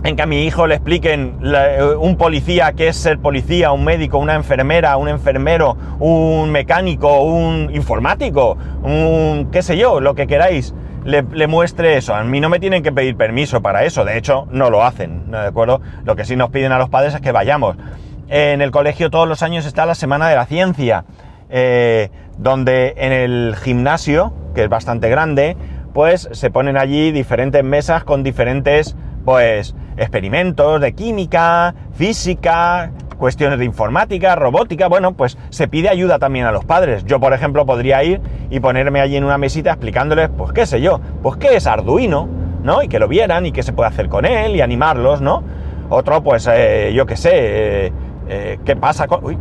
En 0.04 0.16
que 0.16 0.22
a 0.22 0.26
mi 0.26 0.44
hijo 0.44 0.66
le 0.66 0.74
expliquen 0.74 1.38
eh, 1.42 1.82
un 1.98 2.16
policía 2.18 2.74
qué 2.74 2.88
es 2.88 2.96
ser 2.96 3.18
policía, 3.18 3.72
un 3.72 3.84
médico, 3.84 4.18
una 4.18 4.34
enfermera, 4.34 4.98
un 4.98 5.08
enfermero, 5.08 5.78
un 5.98 6.50
mecánico, 6.50 7.22
un 7.22 7.70
informático, 7.74 8.58
un 8.82 9.48
qué 9.50 9.62
sé 9.62 9.78
yo, 9.78 10.00
lo 10.00 10.14
que 10.14 10.26
queráis. 10.26 10.74
Le, 11.06 11.46
muestre 11.46 11.96
eso. 11.96 12.14
A 12.14 12.22
mí 12.22 12.38
no 12.38 12.50
me 12.50 12.60
tienen 12.60 12.82
que 12.82 12.92
pedir 12.92 13.16
permiso 13.16 13.62
para 13.62 13.84
eso, 13.84 14.04
de 14.04 14.18
hecho 14.18 14.46
no 14.50 14.68
lo 14.68 14.84
hacen, 14.84 15.30
¿de 15.30 15.38
acuerdo? 15.38 15.80
Lo 16.04 16.16
que 16.16 16.26
sí 16.26 16.36
nos 16.36 16.50
piden 16.50 16.72
a 16.72 16.78
los 16.78 16.90
padres 16.90 17.14
es 17.14 17.22
que 17.22 17.32
vayamos. 17.32 17.76
En 18.28 18.60
el 18.60 18.70
colegio 18.70 19.10
todos 19.10 19.26
los 19.26 19.42
años 19.42 19.64
está 19.64 19.86
la 19.86 19.94
Semana 19.94 20.28
de 20.28 20.36
la 20.36 20.44
Ciencia, 20.44 21.06
eh, 21.48 22.10
donde 22.36 22.92
en 22.98 23.12
el 23.12 23.56
gimnasio, 23.56 24.34
que 24.54 24.64
es 24.64 24.68
bastante 24.68 25.08
grande, 25.08 25.56
pues 25.94 26.28
se 26.32 26.50
ponen 26.50 26.76
allí 26.76 27.10
diferentes 27.10 27.64
mesas 27.64 28.04
con 28.04 28.22
diferentes, 28.22 28.96
pues, 29.24 29.74
experimentos 29.96 30.80
de 30.80 30.94
química, 30.94 31.74
física, 31.92 32.92
cuestiones 33.18 33.58
de 33.58 33.64
informática, 33.64 34.34
robótica, 34.36 34.88
bueno, 34.88 35.12
pues 35.12 35.38
se 35.50 35.68
pide 35.68 35.88
ayuda 35.88 36.18
también 36.18 36.46
a 36.46 36.52
los 36.52 36.64
padres. 36.64 37.04
Yo, 37.04 37.20
por 37.20 37.32
ejemplo, 37.32 37.64
podría 37.66 38.02
ir 38.04 38.20
y 38.50 38.60
ponerme 38.60 39.00
allí 39.00 39.16
en 39.16 39.24
una 39.24 39.38
mesita 39.38 39.70
explicándoles, 39.70 40.30
pues 40.36 40.52
qué 40.52 40.66
sé 40.66 40.80
yo, 40.80 41.00
pues 41.22 41.36
qué 41.36 41.56
es 41.56 41.66
Arduino, 41.66 42.28
¿no? 42.62 42.82
Y 42.82 42.88
que 42.88 42.98
lo 42.98 43.08
vieran 43.08 43.46
y 43.46 43.52
qué 43.52 43.62
se 43.62 43.72
puede 43.72 43.88
hacer 43.88 44.08
con 44.08 44.24
él 44.24 44.56
y 44.56 44.60
animarlos, 44.60 45.20
¿no? 45.20 45.42
Otro, 45.90 46.22
pues, 46.22 46.48
eh, 46.50 46.92
yo 46.94 47.06
qué 47.06 47.16
sé, 47.16 47.30
eh, 47.32 47.92
eh, 48.28 48.58
¿Qué 48.64 48.76
pasa 48.76 49.06
con...? 49.06 49.24
Uy. 49.24 49.38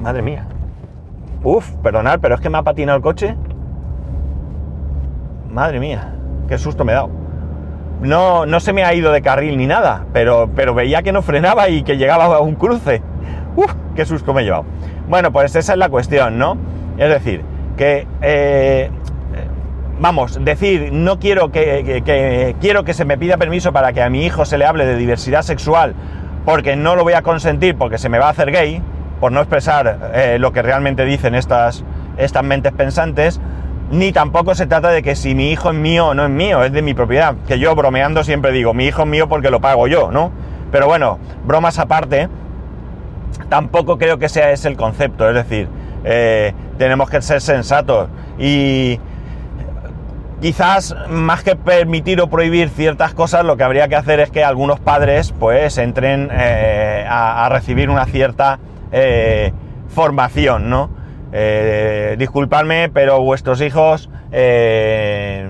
Madre 0.00 0.22
mía. 0.22 0.46
Uf, 1.42 1.70
perdonad, 1.82 2.18
pero 2.20 2.34
es 2.34 2.40
que 2.40 2.50
me 2.50 2.58
ha 2.58 2.62
patinado 2.62 2.96
el 2.96 3.02
coche. 3.02 3.36
Madre 5.50 5.78
mía, 5.78 6.14
qué 6.48 6.58
susto 6.58 6.84
me 6.84 6.92
he 6.92 6.94
dado. 6.96 7.10
No, 8.00 8.46
no 8.46 8.60
se 8.60 8.72
me 8.72 8.84
ha 8.84 8.94
ido 8.94 9.12
de 9.12 9.22
carril 9.22 9.56
ni 9.56 9.66
nada, 9.66 10.04
pero, 10.12 10.50
pero 10.54 10.74
veía 10.74 11.02
que 11.02 11.12
no 11.12 11.22
frenaba 11.22 11.68
y 11.68 11.82
que 11.82 11.96
llegaba 11.96 12.24
a 12.24 12.40
un 12.40 12.54
cruce. 12.54 13.02
Uf, 13.56 13.72
qué 13.94 14.04
susto 14.04 14.34
me 14.34 14.42
he 14.42 14.44
llevado. 14.44 14.64
Bueno, 15.08 15.32
pues 15.32 15.56
esa 15.56 15.72
es 15.72 15.78
la 15.78 15.88
cuestión, 15.88 16.38
¿no? 16.38 16.56
Es 16.98 17.08
decir, 17.08 17.42
que... 17.76 18.06
Eh, 18.20 18.90
vamos, 19.98 20.44
decir, 20.44 20.92
no 20.92 21.18
quiero 21.18 21.50
que, 21.50 22.02
que, 22.04 22.56
quiero 22.60 22.84
que 22.84 22.92
se 22.92 23.04
me 23.04 23.16
pida 23.16 23.38
permiso 23.38 23.72
para 23.72 23.92
que 23.92 24.02
a 24.02 24.10
mi 24.10 24.26
hijo 24.26 24.44
se 24.44 24.58
le 24.58 24.66
hable 24.66 24.84
de 24.84 24.96
diversidad 24.96 25.40
sexual 25.40 25.94
porque 26.44 26.76
no 26.76 26.96
lo 26.96 27.02
voy 27.02 27.14
a 27.14 27.22
consentir 27.22 27.76
porque 27.76 27.98
se 27.98 28.08
me 28.08 28.18
va 28.18 28.28
a 28.28 28.30
hacer 28.30 28.52
gay, 28.52 28.80
por 29.20 29.32
no 29.32 29.40
expresar 29.40 30.12
eh, 30.14 30.38
lo 30.38 30.52
que 30.52 30.62
realmente 30.62 31.04
dicen 31.04 31.34
estas, 31.34 31.84
estas 32.18 32.44
mentes 32.44 32.72
pensantes, 32.72 33.40
ni 33.90 34.12
tampoco 34.12 34.54
se 34.54 34.66
trata 34.66 34.90
de 34.90 35.02
que 35.02 35.16
si 35.16 35.34
mi 35.34 35.50
hijo 35.50 35.70
es 35.70 35.76
mío 35.76 36.14
no 36.14 36.24
es 36.24 36.30
mío, 36.30 36.64
es 36.64 36.72
de 36.72 36.82
mi 36.82 36.94
propiedad. 36.94 37.34
Que 37.46 37.58
yo 37.58 37.74
bromeando 37.74 38.24
siempre 38.24 38.52
digo, 38.52 38.74
mi 38.74 38.86
hijo 38.86 39.02
es 39.02 39.08
mío 39.08 39.28
porque 39.28 39.50
lo 39.50 39.60
pago 39.60 39.86
yo, 39.86 40.10
¿no? 40.10 40.32
Pero 40.72 40.86
bueno, 40.86 41.18
bromas 41.44 41.78
aparte, 41.78 42.28
tampoco 43.48 43.98
creo 43.98 44.18
que 44.18 44.28
sea 44.28 44.50
ese 44.50 44.68
el 44.68 44.76
concepto, 44.76 45.28
es 45.28 45.34
decir, 45.34 45.68
eh, 46.04 46.52
tenemos 46.78 47.08
que 47.08 47.22
ser 47.22 47.40
sensatos 47.40 48.08
y 48.38 48.98
Quizás 50.40 50.94
más 51.08 51.42
que 51.42 51.56
permitir 51.56 52.20
o 52.20 52.28
prohibir 52.28 52.68
ciertas 52.68 53.14
cosas, 53.14 53.42
lo 53.42 53.56
que 53.56 53.64
habría 53.64 53.88
que 53.88 53.96
hacer 53.96 54.20
es 54.20 54.30
que 54.30 54.44
algunos 54.44 54.78
padres 54.78 55.32
pues 55.32 55.78
entren 55.78 56.28
eh, 56.30 57.06
a, 57.08 57.48
recibir 57.50 57.88
una 57.88 58.04
cierta 58.04 58.58
eh, 58.92 59.54
formación, 59.88 60.68
¿no? 60.68 60.90
Eh, 61.32 62.16
disculpadme, 62.18 62.88
pero 62.88 63.20
vuestros 63.20 63.60
hijos 63.60 64.08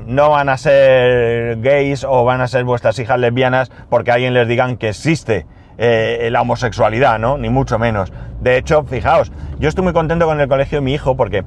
no 0.07 0.31
van 0.31 0.49
a 0.49 0.57
ser 0.57 1.61
gays 1.61 2.05
o 2.05 2.25
van 2.25 2.41
a 2.41 2.49
ser 2.49 2.65
vuestras 2.65 2.99
hijas 2.99 3.19
lesbianas 3.19 3.71
porque 3.89 4.11
alguien 4.11 4.33
les 4.35 4.47
digan 4.49 4.77
que 4.77 4.89
existe 4.89 5.47
la 5.79 6.41
homosexualidad, 6.41 7.19
¿no? 7.19 7.37
Ni 7.37 7.51
mucho 7.51 7.79
menos. 7.79 8.13
De 8.41 8.57
hecho, 8.57 8.85
fijaos, 8.85 9.33
yo 9.59 9.69
estoy 9.69 9.85
muy 9.85 9.93
contento 9.93 10.27
con 10.27 10.41
el 10.41 10.49
colegio 10.49 10.79
de 10.79 10.83
mi 10.83 10.95
hijo 10.95 11.17
porque 11.17 11.45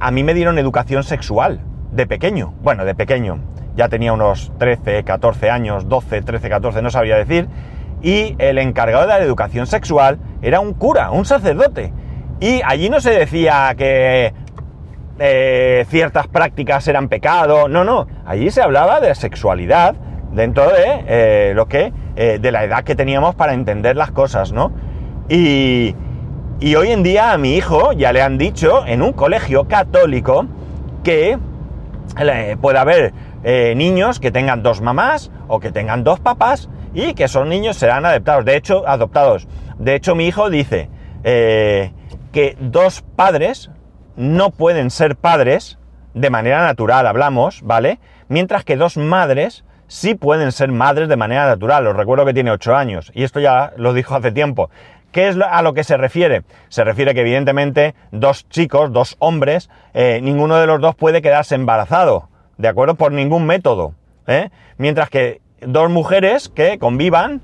a 0.00 0.10
mí 0.10 0.22
me 0.22 0.34
dieron 0.34 0.58
educación 0.58 1.04
sexual 1.04 1.60
de 1.92 2.06
pequeño, 2.06 2.54
bueno, 2.62 2.84
de 2.84 2.94
pequeño, 2.94 3.38
ya 3.76 3.88
tenía 3.88 4.12
unos 4.12 4.52
13, 4.58 5.04
14 5.04 5.50
años, 5.50 5.88
12, 5.88 6.22
13, 6.22 6.48
14, 6.48 6.82
no 6.82 6.90
sabía 6.90 7.16
decir, 7.16 7.48
y 8.02 8.34
el 8.38 8.58
encargado 8.58 9.02
de 9.02 9.08
la 9.08 9.20
educación 9.20 9.66
sexual 9.66 10.18
era 10.42 10.60
un 10.60 10.74
cura, 10.74 11.10
un 11.10 11.24
sacerdote. 11.24 11.92
Y 12.40 12.60
allí 12.64 12.88
no 12.88 13.00
se 13.00 13.10
decía 13.10 13.74
que 13.76 14.32
eh, 15.18 15.84
ciertas 15.88 16.28
prácticas 16.28 16.86
eran 16.86 17.08
pecado, 17.08 17.68
no, 17.68 17.82
no, 17.82 18.06
allí 18.24 18.52
se 18.52 18.62
hablaba 18.62 19.00
de 19.00 19.12
sexualidad 19.16 19.96
dentro 20.30 20.68
de 20.68 21.04
eh, 21.08 21.52
lo 21.56 21.66
que, 21.66 21.92
eh, 22.14 22.38
de 22.40 22.52
la 22.52 22.62
edad 22.62 22.84
que 22.84 22.94
teníamos 22.94 23.34
para 23.34 23.54
entender 23.54 23.96
las 23.96 24.12
cosas, 24.12 24.52
¿no? 24.52 24.70
Y, 25.28 25.96
y 26.60 26.76
hoy 26.76 26.92
en 26.92 27.02
día 27.02 27.32
a 27.32 27.38
mi 27.38 27.56
hijo 27.56 27.92
ya 27.92 28.12
le 28.12 28.22
han 28.22 28.38
dicho 28.38 28.86
en 28.86 29.02
un 29.02 29.12
colegio 29.12 29.66
católico 29.66 30.46
que 31.02 31.38
puede 32.60 32.78
haber 32.78 33.12
niños 33.76 34.18
que 34.18 34.30
tengan 34.30 34.62
dos 34.62 34.80
mamás 34.80 35.30
o 35.46 35.60
que 35.60 35.70
tengan 35.70 36.02
dos 36.04 36.18
papás 36.18 36.68
y 36.94 37.14
que 37.14 37.24
esos 37.24 37.46
niños 37.46 37.76
serán 37.76 38.06
adoptados. 38.06 38.44
De 38.44 38.56
hecho, 38.56 38.88
adoptados. 38.88 39.46
De 39.78 39.94
hecho, 39.94 40.14
mi 40.16 40.26
hijo 40.26 40.50
dice 40.50 40.88
que 42.32 42.56
dos 42.60 43.02
padres 43.16 43.70
no 44.16 44.50
pueden 44.50 44.90
ser 44.90 45.16
padres 45.16 45.78
de 46.14 46.30
manera 46.30 46.62
natural, 46.62 47.06
hablamos, 47.06 47.62
¿vale? 47.62 48.00
Mientras 48.28 48.64
que 48.64 48.76
dos 48.76 48.96
madres 48.96 49.64
sí 49.86 50.14
pueden 50.14 50.52
ser 50.52 50.70
madres 50.70 51.08
de 51.08 51.16
manera 51.16 51.46
natural. 51.46 51.86
Os 51.86 51.96
recuerdo 51.96 52.24
que 52.24 52.34
tiene 52.34 52.50
ocho 52.50 52.76
años 52.76 53.10
y 53.14 53.24
esto 53.24 53.40
ya 53.40 53.72
lo 53.76 53.92
dijo 53.92 54.14
hace 54.14 54.32
tiempo. 54.32 54.70
¿Qué 55.12 55.28
es 55.28 55.36
a 55.40 55.62
lo 55.62 55.72
que 55.72 55.84
se 55.84 55.96
refiere? 55.96 56.42
Se 56.68 56.84
refiere 56.84 57.14
que 57.14 57.22
evidentemente 57.22 57.94
dos 58.12 58.48
chicos, 58.48 58.92
dos 58.92 59.16
hombres, 59.18 59.70
eh, 59.94 60.20
ninguno 60.22 60.56
de 60.56 60.66
los 60.66 60.80
dos 60.80 60.94
puede 60.94 61.22
quedarse 61.22 61.54
embarazado, 61.54 62.28
¿de 62.58 62.68
acuerdo? 62.68 62.94
Por 62.94 63.12
ningún 63.12 63.46
método. 63.46 63.94
¿eh? 64.26 64.50
Mientras 64.76 65.08
que 65.08 65.40
dos 65.62 65.88
mujeres 65.90 66.50
que 66.50 66.78
convivan, 66.78 67.42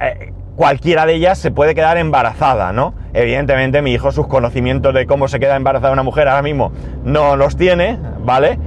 eh, 0.00 0.32
cualquiera 0.56 1.06
de 1.06 1.14
ellas 1.14 1.38
se 1.38 1.50
puede 1.50 1.74
quedar 1.74 1.98
embarazada, 1.98 2.72
¿no? 2.72 2.94
Evidentemente 3.12 3.82
mi 3.82 3.92
hijo 3.92 4.10
sus 4.10 4.26
conocimientos 4.26 4.94
de 4.94 5.06
cómo 5.06 5.28
se 5.28 5.38
queda 5.38 5.56
embarazada 5.56 5.92
una 5.92 6.02
mujer 6.02 6.28
ahora 6.28 6.42
mismo 6.42 6.72
no 7.04 7.36
los 7.36 7.56
tiene, 7.56 7.98
¿vale? 8.20 8.58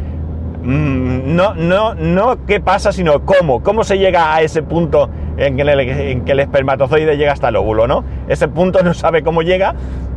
Mm, 0.61 1.35
no, 1.35 1.55
no, 1.55 1.95
no 1.95 2.45
qué 2.45 2.59
pasa, 2.59 2.91
sino 2.91 3.25
cómo, 3.25 3.63
cómo 3.63 3.83
se 3.83 3.97
llega 3.97 4.35
a 4.35 4.41
ese 4.41 4.61
punto 4.61 5.09
en 5.37 5.55
que, 5.55 5.61
el, 5.63 6.39
espermatozoide 6.39 7.17
llega 7.17 7.31
hasta 7.31 7.49
el 7.49 7.55
óvulo, 7.55 7.87
¿no? 7.87 8.03
Ese 8.27 8.47
punto 8.47 8.81
no 8.83 8.93
sabe 8.93 9.23
cómo 9.23 9.41
llega, 9.41 9.73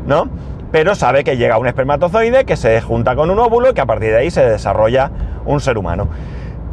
¿no? 0.06 0.28
pero 0.72 0.94
sabe 0.94 1.22
que 1.22 1.36
llega 1.36 1.58
un 1.58 1.66
espermatozoide 1.66 2.46
que 2.46 2.56
se 2.56 2.80
junta 2.80 3.14
con 3.14 3.30
un 3.30 3.38
óvulo 3.38 3.70
y 3.70 3.74
que 3.74 3.82
a 3.82 3.86
partir 3.86 4.08
de 4.08 4.16
ahí 4.16 4.30
se 4.30 4.42
desarrolla 4.42 5.10
un 5.44 5.60
ser 5.60 5.76
humano. 5.76 6.08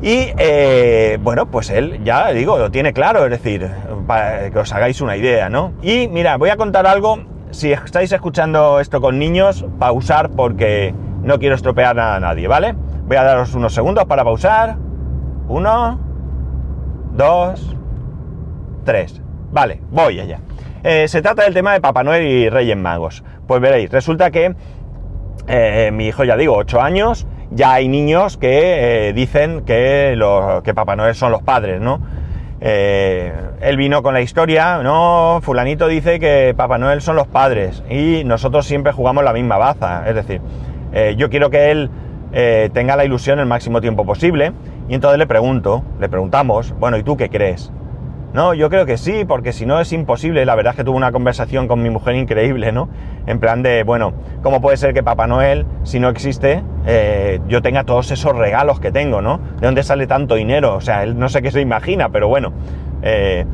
Y 0.01 0.31
eh, 0.37 1.17
bueno, 1.21 1.47
pues 1.47 1.69
él 1.69 2.01
ya 2.03 2.29
digo, 2.31 2.57
lo 2.57 2.71
tiene 2.71 2.93
claro, 2.93 3.25
es 3.25 3.31
decir, 3.31 3.69
para 4.07 4.49
que 4.49 4.59
os 4.59 4.71
hagáis 4.71 5.01
una 5.01 5.17
idea, 5.17 5.49
¿no? 5.49 5.73
Y 5.81 6.07
mira, 6.07 6.37
voy 6.37 6.49
a 6.49 6.55
contar 6.55 6.87
algo, 6.87 7.19
si 7.51 7.73
estáis 7.73 8.11
escuchando 8.11 8.79
esto 8.79 9.01
con 9.01 9.19
niños, 9.19 9.65
pausar 9.77 10.29
porque 10.29 10.93
no 11.21 11.37
quiero 11.37 11.55
estropear 11.55 11.99
a 11.99 12.19
nadie, 12.19 12.47
¿vale? 12.47 12.75
Voy 13.05 13.17
a 13.17 13.23
daros 13.23 13.53
unos 13.55 13.73
segundos 13.73 14.05
para 14.05 14.23
pausar. 14.23 14.77
Uno, 15.47 15.99
dos, 17.11 17.75
tres. 18.85 19.21
Vale, 19.51 19.81
voy 19.91 20.19
allá. 20.19 20.39
Eh, 20.83 21.07
se 21.07 21.21
trata 21.21 21.43
del 21.43 21.53
tema 21.53 21.73
de 21.73 21.81
Papá 21.81 22.03
Noel 22.03 22.25
y 22.25 22.49
Reyes 22.49 22.77
Magos. 22.77 23.23
Pues 23.47 23.59
veréis, 23.59 23.91
resulta 23.91 24.31
que 24.31 24.55
eh, 25.47 25.89
mi 25.91 26.07
hijo, 26.07 26.23
ya 26.23 26.37
digo, 26.37 26.55
8 26.55 26.81
años, 26.81 27.27
ya 27.51 27.73
hay 27.73 27.87
niños 27.87 28.37
que 28.37 29.09
eh, 29.09 29.13
dicen 29.13 29.61
que, 29.65 30.17
que 30.63 30.73
Papá 30.73 30.95
Noel 30.95 31.15
son 31.15 31.31
los 31.31 31.41
padres, 31.41 31.81
¿no? 31.81 32.01
él 32.61 33.77
vino 33.77 34.03
con 34.03 34.13
la 34.13 34.19
historia, 34.19 34.83
no, 34.83 35.39
fulanito 35.41 35.87
dice 35.87 36.19
que 36.19 36.53
Papá 36.57 36.77
Noel 36.77 37.01
son 37.01 37.15
los 37.15 37.25
padres 37.25 37.81
y 37.89 38.23
nosotros 38.25 38.65
siempre 38.65 38.91
jugamos 38.91 39.23
la 39.23 39.31
misma 39.31 39.57
baza, 39.57 40.03
es 40.09 40.13
decir, 40.13 40.41
yo 41.15 41.29
quiero 41.29 41.49
que 41.49 41.71
él 41.71 41.89
tenga 42.73 42.97
la 42.97 43.05
ilusión 43.05 43.39
el 43.39 43.45
máximo 43.45 43.79
tiempo 43.79 44.05
posible 44.05 44.51
y 44.89 44.95
entonces 44.95 45.17
le 45.17 45.25
pregunto, 45.25 45.85
le 46.01 46.09
preguntamos, 46.09 46.73
bueno, 46.77 46.97
¿y 46.97 47.03
tú 47.03 47.15
qué 47.15 47.29
crees? 47.29 47.71
No, 48.31 48.53
yo 48.53 48.69
creo 48.69 48.85
que 48.85 48.97
sí, 48.97 49.25
porque 49.25 49.53
si 49.53 49.65
no 49.65 49.79
es 49.79 49.91
imposible. 49.91 50.45
La 50.45 50.53
verdad 50.55 50.73
es 50.73 50.77
que 50.77 50.83
tuve 50.83 50.97
una 50.97 51.11
conversación 51.11 51.67
con 51.67 51.81
mi 51.81 51.89
mujer 51.89 52.15
increíble, 52.15 52.71
¿no? 52.71 52.87
En 53.25 53.39
plan 53.39 53.63
de, 53.63 53.83
bueno, 53.83 54.13
¿cómo 54.43 54.61
puede 54.61 54.77
ser 54.77 54.93
que 54.93 55.01
Papá 55.01 55.25
Noel, 55.25 55.65
si 55.83 55.99
no 55.99 56.09
existe, 56.09 56.63
eh, 56.85 57.39
yo 57.47 57.61
tenga 57.63 57.85
todos 57.85 58.11
esos 58.11 58.35
regalos 58.35 58.79
que 58.79 58.91
tengo, 58.91 59.21
¿no? 59.21 59.39
¿De 59.59 59.65
dónde 59.65 59.81
sale 59.81 60.05
tanto 60.05 60.35
dinero? 60.35 60.75
O 60.75 60.81
sea, 60.81 61.03
él 61.03 61.17
no 61.17 61.27
sé 61.27 61.41
qué 61.41 61.49
se 61.49 61.61
imagina, 61.61 62.09
pero 62.09 62.27
bueno. 62.27 62.53
Eh, 63.01 63.45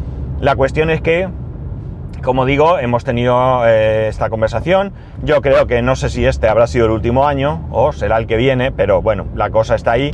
la 0.42 0.58
cuestión 0.58 0.90
es 0.90 1.00
que, 1.00 1.30
como 2.22 2.46
digo, 2.46 2.78
hemos 2.78 3.06
tenido 3.06 3.66
eh, 3.66 4.10
esta 4.10 4.30
conversación. 4.30 4.92
Yo 5.24 5.42
creo 5.42 5.68
que 5.68 5.82
no 5.82 5.96
sé 5.96 6.10
si 6.10 6.26
este 6.26 6.50
habrá 6.50 6.68
sido 6.68 6.88
el 6.88 6.92
último 6.92 7.26
año 7.26 7.66
o 7.72 7.94
será 7.94 8.18
el 8.18 8.28
que 8.28 8.36
viene, 8.36 8.74
pero 8.74 9.02
bueno, 9.02 9.26
la 9.36 9.52
cosa 9.52 9.76
está 9.76 9.94
ahí. 9.94 10.12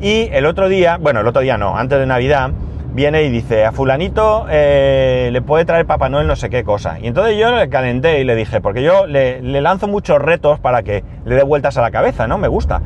Y 0.00 0.30
el 0.32 0.46
otro 0.46 0.70
día, 0.70 0.96
bueno, 0.98 1.20
el 1.20 1.26
otro 1.26 1.42
día 1.42 1.58
no, 1.58 1.76
antes 1.76 1.98
de 1.98 2.06
Navidad, 2.06 2.52
viene 2.96 3.24
y 3.24 3.28
dice, 3.28 3.66
a 3.66 3.72
fulanito 3.72 4.46
eh, 4.48 5.28
le 5.30 5.42
puede 5.42 5.66
traer 5.66 5.86
Papá 5.86 6.08
Noel 6.08 6.26
no 6.26 6.34
sé 6.34 6.48
qué 6.48 6.64
cosa. 6.64 6.98
Y 6.98 7.06
entonces 7.06 7.36
yo 7.38 7.54
le 7.54 7.68
calenté 7.68 8.20
y 8.20 8.24
le 8.24 8.34
dije, 8.34 8.62
porque 8.62 8.82
yo 8.82 9.06
le, 9.06 9.42
lanzo 9.60 9.86
muchos 9.86 10.18
retos 10.18 10.58
para 10.58 10.82
que 10.82 11.04
le 11.26 11.34
dé 11.34 11.42
vueltas 11.42 11.76
a 11.76 11.82
la 11.82 11.90
cabeza, 11.90 12.26
¿no? 12.26 12.38
Me 12.38 12.48
gusta. 12.48 12.80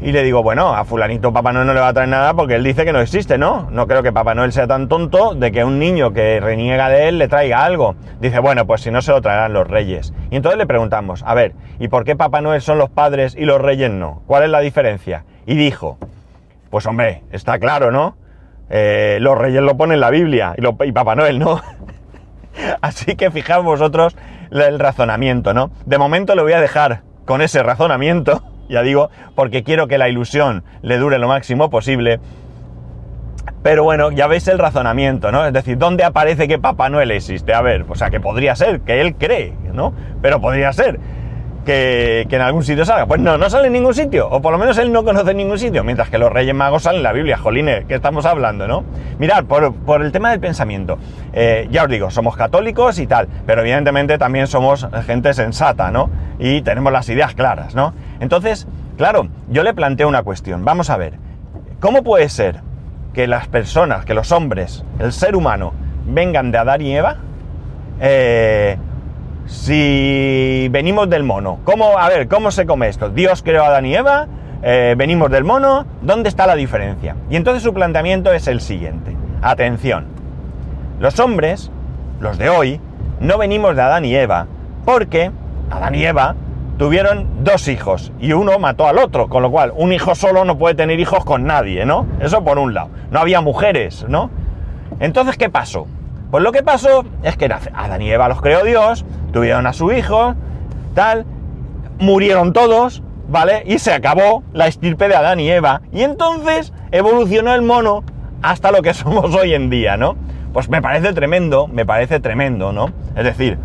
Y 0.00 0.12
le 0.12 0.22
digo, 0.22 0.42
bueno, 0.42 0.74
a 0.74 0.84
fulanito 0.86 1.30
Papá 1.30 1.52
Noel 1.52 1.66
no 1.66 1.74
le 1.74 1.80
va 1.80 1.88
a 1.88 1.92
traer 1.92 2.08
nada 2.08 2.32
porque 2.32 2.54
él 2.54 2.64
dice 2.64 2.86
que 2.86 2.92
no 2.94 3.00
existe, 3.00 3.36
¿no? 3.36 3.68
No 3.70 3.86
creo 3.86 4.02
que 4.02 4.12
Papá 4.12 4.34
Noel 4.34 4.50
sea 4.52 4.66
tan 4.66 4.88
tonto 4.88 5.34
de 5.34 5.52
que 5.52 5.62
un 5.62 5.78
niño 5.78 6.14
que 6.14 6.40
reniega 6.40 6.88
de 6.88 7.08
él 7.08 7.18
le 7.18 7.28
traiga 7.28 7.66
algo. 7.66 7.96
Dice, 8.20 8.38
bueno, 8.38 8.66
pues 8.66 8.80
si 8.80 8.90
no 8.90 9.02
se 9.02 9.12
lo 9.12 9.20
traerán 9.20 9.52
los 9.52 9.68
reyes. 9.68 10.14
Y 10.30 10.36
entonces 10.36 10.58
le 10.58 10.66
preguntamos, 10.66 11.22
a 11.26 11.34
ver, 11.34 11.52
¿y 11.78 11.88
por 11.88 12.04
qué 12.04 12.16
Papá 12.16 12.40
Noel 12.40 12.62
son 12.62 12.78
los 12.78 12.88
padres 12.88 13.36
y 13.38 13.44
los 13.44 13.60
reyes 13.60 13.90
no? 13.90 14.22
¿Cuál 14.26 14.44
es 14.44 14.48
la 14.48 14.60
diferencia? 14.60 15.26
Y 15.44 15.54
dijo, 15.54 15.98
pues 16.70 16.86
hombre, 16.86 17.22
está 17.30 17.58
claro, 17.58 17.90
¿no? 17.90 18.16
Eh, 18.70 19.18
los 19.20 19.36
reyes 19.36 19.62
lo 19.62 19.76
ponen 19.76 19.94
en 19.94 20.00
la 20.00 20.10
Biblia 20.10 20.54
y, 20.56 20.92
Papá 20.92 21.14
Noel 21.14 21.38
no. 21.38 21.60
Así 22.80 23.16
que 23.16 23.30
fijaos 23.30 23.64
vosotros 23.64 24.16
el 24.50 24.78
razonamiento, 24.78 25.54
¿no? 25.54 25.70
De 25.86 25.98
momento 25.98 26.34
le 26.34 26.42
voy 26.42 26.52
a 26.52 26.60
dejar 26.60 27.02
con 27.24 27.42
ese 27.42 27.62
razonamiento, 27.62 28.42
ya 28.68 28.82
digo, 28.82 29.10
porque 29.34 29.62
quiero 29.62 29.88
que 29.88 29.98
la 29.98 30.08
ilusión 30.08 30.64
le 30.82 30.98
dure 30.98 31.18
lo 31.18 31.28
máximo 31.28 31.70
posible. 31.70 32.20
Pero 33.62 33.82
bueno, 33.82 34.10
ya 34.10 34.26
veis 34.26 34.46
el 34.48 34.58
razonamiento, 34.58 35.32
¿no? 35.32 35.46
Es 35.46 35.52
decir, 35.52 35.78
¿dónde 35.78 36.04
aparece 36.04 36.48
que 36.48 36.58
Papá 36.58 36.90
Noel 36.90 37.10
existe? 37.10 37.54
A 37.54 37.62
ver, 37.62 37.86
o 37.88 37.94
sea, 37.94 38.10
que 38.10 38.20
podría 38.20 38.54
ser, 38.56 38.80
que 38.80 39.00
él 39.00 39.14
cree, 39.16 39.54
¿no? 39.72 39.94
Pero 40.20 40.40
podría 40.40 40.72
ser 40.72 41.00
que, 41.64 42.26
en 42.30 42.40
algún 42.40 42.62
sitio 42.62 42.84
salga. 42.84 43.06
Pues 43.06 43.20
no, 43.20 43.38
no 43.38 43.50
sale 43.50 43.68
en 43.68 43.72
ningún 43.72 43.94
sitio, 43.94 44.28
o 44.28 44.40
por 44.40 44.52
lo 44.52 44.58
menos 44.58 44.78
él 44.78 44.92
no 44.92 45.04
conoce 45.04 45.34
ningún 45.34 45.58
sitio, 45.58 45.82
mientras 45.84 46.08
que 46.10 46.18
los 46.18 46.32
Reyes 46.32 46.54
Magos 46.54 46.82
salen 46.84 46.98
en 46.98 47.02
la 47.02 47.12
Biblia, 47.12 47.36
jolines, 47.36 47.84
¿qué 47.86 47.94
estamos 47.94 48.26
hablando, 48.26 48.68
no? 48.68 48.84
Mirad, 49.18 49.44
por, 49.44 50.02
el 50.02 50.12
tema 50.12 50.30
del 50.30 50.40
pensamiento, 50.40 50.98
eh, 51.32 51.68
ya 51.70 51.84
os 51.84 51.88
digo, 51.88 52.10
somos 52.10 52.36
católicos 52.36 52.98
y 52.98 53.06
tal, 53.06 53.28
pero 53.46 53.62
evidentemente 53.62 54.18
también 54.18 54.46
somos 54.46 54.86
gente 55.06 55.34
sensata, 55.34 55.90
¿no? 55.90 56.10
Y 56.38 56.62
tenemos 56.62 56.92
las 56.92 57.08
ideas 57.08 57.34
claras, 57.34 57.74
¿no? 57.74 57.94
Entonces, 58.20 58.66
claro, 58.96 59.28
yo 59.48 59.62
le 59.62 59.74
planteo 59.74 60.08
una 60.08 60.22
cuestión, 60.22 60.64
vamos 60.64 60.90
a 60.90 60.96
ver, 60.96 61.14
¿cómo 61.80 62.02
puede 62.02 62.28
ser 62.28 62.60
que 63.12 63.26
las 63.26 63.48
personas, 63.48 64.04
que 64.04 64.14
los 64.14 64.32
hombres, 64.32 64.84
el 64.98 65.12
ser 65.12 65.36
humano, 65.36 65.72
vengan 66.06 66.50
de 66.50 66.58
Adán 66.58 66.80
y 66.82 66.96
Eva? 66.96 67.16
Eh, 68.00 68.76
si 69.46 70.68
venimos 70.70 71.08
del 71.10 71.22
mono, 71.22 71.58
¿cómo, 71.64 71.98
a 71.98 72.08
ver, 72.08 72.28
cómo 72.28 72.50
se 72.50 72.66
come 72.66 72.88
esto? 72.88 73.10
Dios 73.10 73.42
creó 73.42 73.64
a 73.64 73.68
Adán 73.68 73.86
y 73.86 73.94
Eva, 73.94 74.26
eh, 74.62 74.94
venimos 74.96 75.30
del 75.30 75.44
mono, 75.44 75.86
¿dónde 76.02 76.28
está 76.28 76.46
la 76.46 76.54
diferencia? 76.54 77.16
Y 77.28 77.36
entonces 77.36 77.62
su 77.62 77.74
planteamiento 77.74 78.32
es 78.32 78.46
el 78.46 78.60
siguiente. 78.60 79.16
Atención, 79.42 80.06
los 80.98 81.20
hombres, 81.20 81.70
los 82.20 82.38
de 82.38 82.48
hoy, 82.48 82.80
no 83.20 83.36
venimos 83.38 83.76
de 83.76 83.82
Adán 83.82 84.04
y 84.04 84.14
Eva, 84.14 84.46
porque 84.84 85.30
Adán 85.70 85.94
y 85.94 86.04
Eva 86.04 86.34
tuvieron 86.78 87.44
dos 87.44 87.68
hijos 87.68 88.12
y 88.18 88.32
uno 88.32 88.58
mató 88.58 88.88
al 88.88 88.98
otro, 88.98 89.28
con 89.28 89.42
lo 89.42 89.50
cual 89.50 89.72
un 89.76 89.92
hijo 89.92 90.14
solo 90.14 90.44
no 90.44 90.58
puede 90.58 90.74
tener 90.74 90.98
hijos 90.98 91.24
con 91.24 91.44
nadie, 91.44 91.84
¿no? 91.84 92.06
Eso 92.20 92.42
por 92.42 92.58
un 92.58 92.74
lado. 92.74 92.90
No 93.10 93.20
había 93.20 93.40
mujeres, 93.40 94.06
¿no? 94.08 94.30
Entonces, 95.00 95.36
¿qué 95.36 95.50
pasó? 95.50 95.86
Pues 96.34 96.42
lo 96.42 96.50
que 96.50 96.64
pasó 96.64 97.04
es 97.22 97.36
que 97.36 97.44
Adán 97.44 98.02
y 98.02 98.10
Eva 98.10 98.26
los 98.26 98.42
creó 98.42 98.64
Dios, 98.64 99.04
tuvieron 99.32 99.68
a 99.68 99.72
su 99.72 99.92
hijo, 99.92 100.34
tal, 100.92 101.26
murieron 102.00 102.52
todos, 102.52 103.04
¿vale? 103.28 103.62
Y 103.66 103.78
se 103.78 103.92
acabó 103.92 104.42
la 104.52 104.66
estirpe 104.66 105.06
de 105.06 105.14
Adán 105.14 105.38
y 105.38 105.48
Eva. 105.48 105.82
Y 105.92 106.02
entonces 106.02 106.72
evolucionó 106.90 107.54
el 107.54 107.62
mono 107.62 108.02
hasta 108.42 108.72
lo 108.72 108.82
que 108.82 108.94
somos 108.94 109.32
hoy 109.32 109.54
en 109.54 109.70
día, 109.70 109.96
¿no? 109.96 110.16
Pues 110.52 110.68
me 110.68 110.82
parece 110.82 111.12
tremendo, 111.12 111.68
me 111.68 111.86
parece 111.86 112.18
tremendo, 112.18 112.72
¿no? 112.72 112.90
Es 113.14 113.22
decir, 113.22 113.56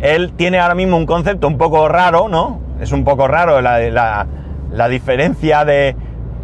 él 0.00 0.32
tiene 0.32 0.58
ahora 0.58 0.74
mismo 0.74 0.96
un 0.96 1.06
concepto 1.06 1.46
un 1.46 1.56
poco 1.56 1.86
raro, 1.88 2.28
¿no? 2.28 2.58
Es 2.80 2.90
un 2.90 3.04
poco 3.04 3.28
raro 3.28 3.60
la, 3.60 4.26
la 4.72 4.88
diferencia 4.88 5.64
de, 5.64 5.94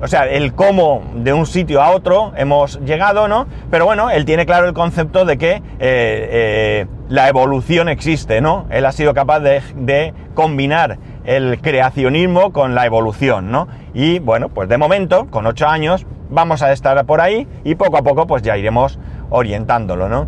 o 0.04 0.06
sea, 0.06 0.26
el 0.26 0.52
cómo 0.52 1.02
de 1.14 1.32
un 1.32 1.46
sitio 1.46 1.80
a 1.80 1.88
otro 1.88 2.34
hemos 2.36 2.78
llegado, 2.80 3.26
¿no? 3.26 3.46
Pero 3.70 3.86
bueno, 3.86 4.10
él 4.10 4.26
tiene 4.26 4.44
claro 4.44 4.68
el 4.68 4.74
concepto 4.74 5.24
de 5.24 5.38
que 5.38 5.52
eh, 5.52 5.62
eh, 5.80 6.86
la 7.08 7.26
evolución 7.30 7.88
existe, 7.88 8.42
¿no? 8.42 8.66
Él 8.68 8.84
ha 8.84 8.92
sido 8.92 9.14
capaz 9.14 9.40
de, 9.40 10.12
combinar 10.34 10.98
el 11.24 11.58
creacionismo 11.58 12.52
con 12.52 12.74
la 12.74 12.84
evolución, 12.84 13.50
¿no? 13.50 13.66
Y 13.94 14.18
bueno, 14.18 14.50
pues 14.50 14.68
de 14.68 14.76
momento, 14.76 15.26
con 15.30 15.46
ocho 15.46 15.68
años, 15.68 16.04
vamos 16.28 16.60
a 16.60 16.70
estar 16.72 17.02
por 17.06 17.22
ahí 17.22 17.48
y 17.64 17.74
poco 17.74 17.96
a 17.96 18.02
poco 18.02 18.26
pues 18.26 18.42
ya 18.42 18.58
iremos 18.58 18.98
orientándolo, 19.30 20.10
¿no? 20.10 20.26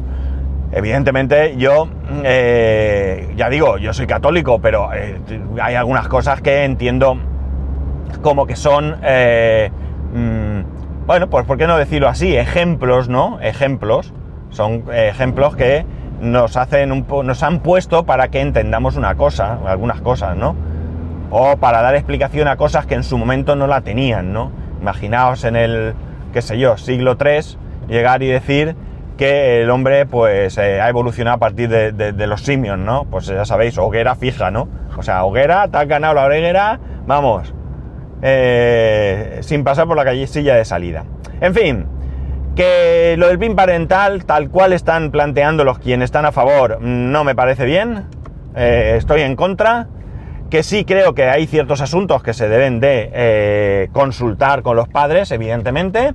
Evidentemente 0.73 1.55
yo, 1.59 1.87
eh, 2.25 3.31
ya 3.37 3.51
digo, 3.51 3.77
yo 3.77 3.93
soy 3.93 4.07
católico, 4.07 4.59
pero 4.59 4.89
hay 4.89 5.75
algunas 5.75 6.09
cosas 6.09 6.41
que 6.41 6.65
entiendo 6.65 7.19
como 8.23 8.47
que 8.47 8.57
son, 8.57 8.97
eh, 9.03 9.71
mm, 10.13 11.07
bueno, 11.07 11.29
pues 11.29 11.45
por 11.47 11.59
qué 11.59 11.67
no 11.67 11.77
decirlo 11.77 12.09
así, 12.09 12.37
ejemplos, 12.37 13.09
¿no? 13.09 13.41
Ejemplos, 13.41 14.13
son 14.51 14.85
ejemplos 14.93 15.57
que 15.57 15.85
nos 16.21 16.57
hacen 16.57 16.93
un 16.93 17.07
nos 17.25 17.43
han 17.43 17.61
puesto 17.61 18.05
para 18.05 18.29
que 18.29 18.41
entendamos 18.41 18.97
una 18.97 19.15
cosa, 19.17 19.59
algunas 19.67 20.01
cosas, 20.01 20.37
¿no? 20.37 20.57
O 21.31 21.57
para 21.57 21.83
dar 21.83 21.95
explicación 21.95 22.49
a 22.49 22.57
cosas 22.57 22.87
que 22.87 22.95
en 22.95 23.03
su 23.03 23.19
momento 23.19 23.57
no 23.57 23.67
la 23.67 23.83
tenían, 23.83 24.33
¿no? 24.33 24.51
Imaginaos 24.81 25.45
en 25.45 25.57
el, 25.57 25.95
qué 26.33 26.43
sé 26.43 26.59
yo, 26.59 26.77
siglo 26.77 27.17
III, 27.21 27.59
llegar 27.89 28.23
y 28.23 28.29
decir 28.29 28.77
que 29.17 29.63
el 29.63 29.71
hombre 29.71 30.07
pues 30.07 30.59
eh, 30.59 30.81
ha 30.81 30.89
evolucionado 30.89 31.37
a 31.37 31.39
partir 31.39 31.69
de, 31.69 32.27
los 32.27 32.43
simios, 32.43 32.79
¿no? 32.79 33.05
Pues 33.05 33.27
ya 33.27 33.45
sabéis, 33.45 33.79
hoguera 33.79 34.15
fija, 34.15 34.51
¿no? 34.51 34.69
O 34.97 35.03
sea, 35.03 35.25
hoguera, 35.25 35.69
te 35.69 35.85
ganado 35.87 36.15
la 36.15 36.27
hoguera, 36.27 36.79
vamos, 37.07 37.53
eh, 38.23 39.39
sin 39.43 39.65
pasar 39.65 39.87
por 39.87 39.97
la 39.97 40.05
callecilla 40.05 40.55
de 40.55 40.65
salida. 40.65 41.05
En 41.41 41.55
fin, 41.55 41.87
que 42.55 43.15
lo 43.19 43.29
del 43.29 43.39
PIN 43.39 43.55
parental, 43.55 44.25
tal 44.25 44.51
cual 44.51 44.73
están 44.73 45.11
planteando 45.11 45.65
los 45.65 45.79
quienes 45.79 46.07
están 46.07 46.25
a 46.25 46.33
favor, 46.33 46.81
no 46.81 47.25
me 47.25 47.35
parece 47.35 47.65
bien, 47.65 48.05
eh, 48.55 48.95
estoy 48.97 49.23
en 49.23 49.37
contra, 49.37 49.89
que 50.51 50.63
sí 50.63 50.85
creo 50.85 51.15
que 51.15 51.25
hay 51.25 51.47
ciertos 51.47 51.81
asuntos 51.81 52.23
que 52.23 52.33
se 52.33 52.49
deben 52.49 52.81
de 52.81 53.11
eh, 53.13 53.89
consultar 53.93 54.63
con 54.63 54.77
los 54.77 54.89
padres, 54.89 55.31
evidentemente, 55.33 56.15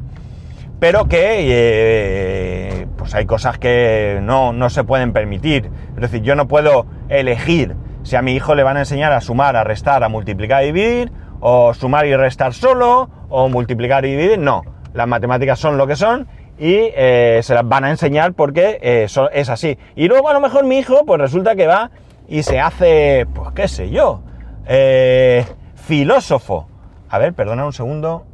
pero 0.80 1.08
que 1.08 2.88
pues 2.98 3.14
hay 3.14 3.26
cosas 3.26 3.60
que 3.60 4.20
no, 4.24 4.54
no 4.54 4.70
se 4.70 4.84
pueden 4.84 5.14
permitir. 5.14 5.70
Es 5.96 6.02
decir, 6.02 6.22
yo 6.24 6.36
no 6.36 6.48
puedo 6.48 6.88
elegir 7.10 7.76
si 8.04 8.16
a 8.16 8.22
mi 8.22 8.34
hijo 8.34 8.56
le 8.56 8.64
van 8.64 8.78
a 8.78 8.80
enseñar 8.82 9.12
a 9.12 9.22
sumar, 9.22 9.56
a 9.56 9.64
restar, 9.64 10.04
a 10.04 10.10
multiplicar 10.10 10.64
y 10.64 10.68
dividir, 10.68 11.12
o 11.42 11.74
sumar 11.74 12.06
y 12.06 12.16
restar 12.16 12.54
solo, 12.54 13.10
o 13.30 13.50
multiplicar 13.50 14.06
y 14.06 14.12
dividir, 14.12 14.40
no. 14.40 14.64
Las 14.94 15.08
matemáticas 15.08 15.60
son 15.60 15.78
lo 15.78 15.88
que 15.88 15.96
son 15.96 16.28
y 16.60 16.92
eh, 16.96 17.40
se 17.44 17.56
las 17.56 17.68
van 17.68 17.84
a 17.84 17.90
enseñar 17.90 18.34
porque 18.34 18.78
eh, 18.82 19.08
es 19.34 19.50
así. 19.50 19.78
Y 19.96 20.08
luego 20.08 20.30
a 20.30 20.34
lo 20.34 20.40
mejor 20.40 20.64
mi 20.66 20.78
hijo, 20.78 21.06
pues 21.06 21.20
resulta 21.20 21.56
que 21.56 21.68
va 21.68 21.92
y 22.28 22.44
se 22.44 22.60
hace, 22.60 23.28
pues 23.34 23.50
qué 23.54 23.68
sé 23.68 23.90
yo, 23.90 24.22
eh, 24.68 25.46
filósofo. 25.76 26.68
A 27.10 27.18
ver, 27.18 27.34
perdona 27.34 27.66
un 27.66 27.74
segundo. 27.74 28.26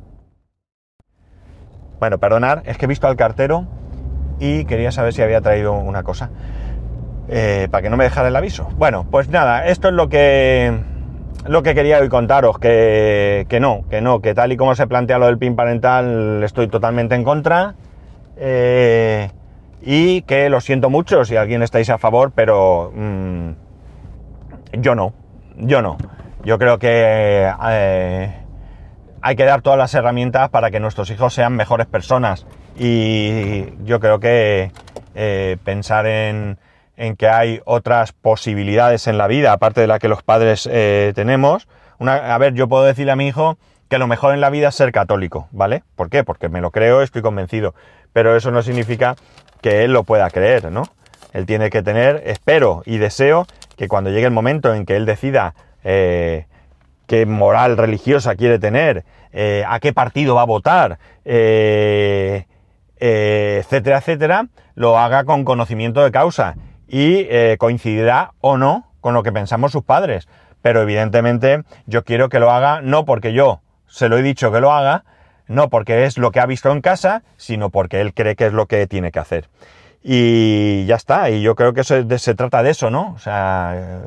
Bueno, 2.00 2.20
perdonar, 2.20 2.62
es 2.66 2.78
que 2.78 2.86
he 2.86 2.88
visto 2.88 3.08
al 3.08 3.16
cartero 3.16 3.66
y 4.40 4.66
quería 4.66 4.92
saber 4.92 5.14
si 5.14 5.22
había 5.22 5.42
traído 5.42 5.74
una 5.74 6.04
cosa. 6.04 6.30
para 7.72 7.82
que 7.82 7.90
no 7.90 7.98
me 7.98 8.04
dejara 8.04 8.28
el 8.28 8.36
aviso. 8.36 8.68
Bueno, 8.76 9.08
pues 9.10 9.30
nada, 9.30 9.68
esto 9.68 9.88
es 9.88 9.94
lo 9.94 10.10
que 10.10 10.97
lo 11.46 11.64
que 11.64 11.76
quería 11.76 12.00
hoy 12.00 12.10
contaros, 12.10 12.58
que, 12.60 13.46
que, 13.50 13.60
no, 13.60 13.84
que 13.90 14.02
no, 14.02 14.22
que 14.22 14.34
tal 14.34 14.52
y 14.52 14.58
como 14.58 14.76
se 14.76 14.88
plantea 14.88 15.18
lo 15.18 15.28
del 15.28 15.38
PIN 15.38 15.56
parental 15.56 16.42
estoy 16.44 16.68
totalmente 16.68 17.16
en 17.16 17.24
contra. 17.24 17.76
Eh, 18.38 19.30
y 19.82 20.22
que 20.24 20.50
lo 20.50 20.62
siento 20.62 20.90
mucho 20.90 21.24
si 21.26 21.36
alguien 21.36 21.64
estáis 21.64 21.90
a 21.90 21.98
favor, 21.98 22.32
pero 22.36 22.92
mm, 22.94 23.50
yo 24.74 24.96
no, 24.96 25.14
yo 25.58 25.82
no. 25.82 25.98
Yo 26.44 26.58
creo 26.58 26.78
que 26.78 27.52
eh, 27.70 28.34
hay 29.22 29.36
que 29.36 29.44
dar 29.44 29.62
todas 29.62 29.78
las 29.78 29.94
herramientas 29.94 30.50
para 30.50 30.72
que 30.72 30.80
nuestros 30.80 31.10
hijos 31.10 31.34
sean 31.34 31.56
mejores 31.56 31.88
personas 31.88 32.46
y 32.78 33.66
yo 33.84 34.00
creo 34.00 34.20
que 34.20 34.72
eh, 35.16 35.58
pensar 35.64 36.06
en, 36.06 36.58
en, 36.98 37.16
que 37.16 37.30
hay 37.30 37.62
otras 37.66 38.12
posibilidades 38.12 39.08
en 39.08 39.18
la 39.18 39.28
vida, 39.28 39.54
aparte 39.54 39.82
de 39.82 39.88
la 39.88 40.00
que 40.00 40.10
los 40.10 40.24
padres 40.24 40.64
tenemos. 40.64 41.68
Una, 42.00 42.36
a 42.36 42.38
ver, 42.38 42.54
yo 42.54 42.68
puedo 42.68 42.84
decirle 42.84 43.14
a 43.14 43.16
mi 43.16 43.28
hijo 43.28 43.58
que 43.88 43.98
lo 43.98 44.08
mejor 44.08 44.34
en 44.34 44.42
la 44.42 44.50
vida 44.50 44.68
es 44.68 44.76
ser 44.76 44.92
católico, 44.92 45.48
¿vale? 45.52 45.84
¿Por 45.96 46.10
qué? 46.10 46.24
Porque 46.24 46.50
me 46.50 46.60
lo 46.60 46.72
creo, 46.72 47.02
estoy 47.02 47.22
convencido 47.22 47.74
pero 48.18 48.36
eso 48.36 48.50
no 48.50 48.64
significa 48.64 49.16
que 49.62 49.84
él 49.84 49.94
lo 49.94 50.04
pueda 50.04 50.32
creer, 50.32 50.72
¿no? 50.72 50.82
Él 51.34 51.46
tiene 51.46 51.70
que 51.70 51.84
tener, 51.84 52.24
espero 52.26 52.82
y 52.84 52.98
deseo 52.98 53.46
que 53.76 53.88
cuando 53.88 54.10
llegue 54.10 54.26
el 54.26 54.32
momento 54.32 54.74
en 54.74 54.88
que 54.88 54.96
él 54.96 55.06
decida 55.06 55.54
eh, 55.84 56.48
qué 57.06 57.28
moral 57.28 57.78
religiosa 57.78 58.36
quiere 58.36 58.58
tener, 58.58 59.06
eh, 59.34 59.64
a 59.68 59.80
qué 59.80 59.94
partido 59.94 60.34
va 60.34 60.42
a 60.42 60.46
votar, 60.46 60.98
eh, 61.26 62.48
etcétera, 63.00 64.00
etcétera, 64.00 64.48
lo 64.74 64.98
haga 64.98 65.24
con 65.24 65.46
conocimiento 65.46 66.04
de 66.04 66.10
causa 66.10 66.56
y 66.88 67.28
coincidirá 67.58 68.34
o 68.42 68.58
no 68.58 68.92
con 69.02 69.14
lo 69.14 69.24
que 69.24 69.32
pensamos 69.32 69.72
sus 69.72 69.84
padres. 69.84 70.28
Pero 70.62 70.82
evidentemente 70.82 71.64
yo 71.86 72.04
quiero 72.04 72.30
que 72.30 72.40
lo 72.40 72.52
haga 72.52 72.82
no 72.82 73.06
porque 73.06 73.34
yo 73.34 73.62
se 73.88 74.10
lo 74.10 74.18
he 74.18 74.22
dicho 74.22 74.52
que 74.52 74.60
lo 74.60 74.72
haga, 74.72 75.06
no 75.48 75.70
porque 75.70 76.06
es 76.06 76.18
lo 76.18 76.32
que 76.32 76.40
ha 76.40 76.46
visto 76.46 76.72
en 76.72 76.82
casa, 76.82 77.24
sino 77.38 77.70
porque 77.70 78.02
él 78.02 78.14
cree 78.14 78.36
que 78.36 78.48
es 78.48 78.54
lo 78.54 78.68
que 78.68 78.86
tiene 78.88 79.12
que 79.12 79.20
hacer. 79.20 79.50
Y 80.04 80.86
ya 80.86 80.96
está, 80.96 81.30
y 81.30 81.42
yo 81.42 81.56
creo 81.56 81.74
que 81.74 81.84
se, 81.84 82.36
trata 82.36 82.64
de 82.64 82.70
eso, 82.70 82.90
¿no? 82.90 83.14
O 83.14 83.20
sea, 83.20 84.04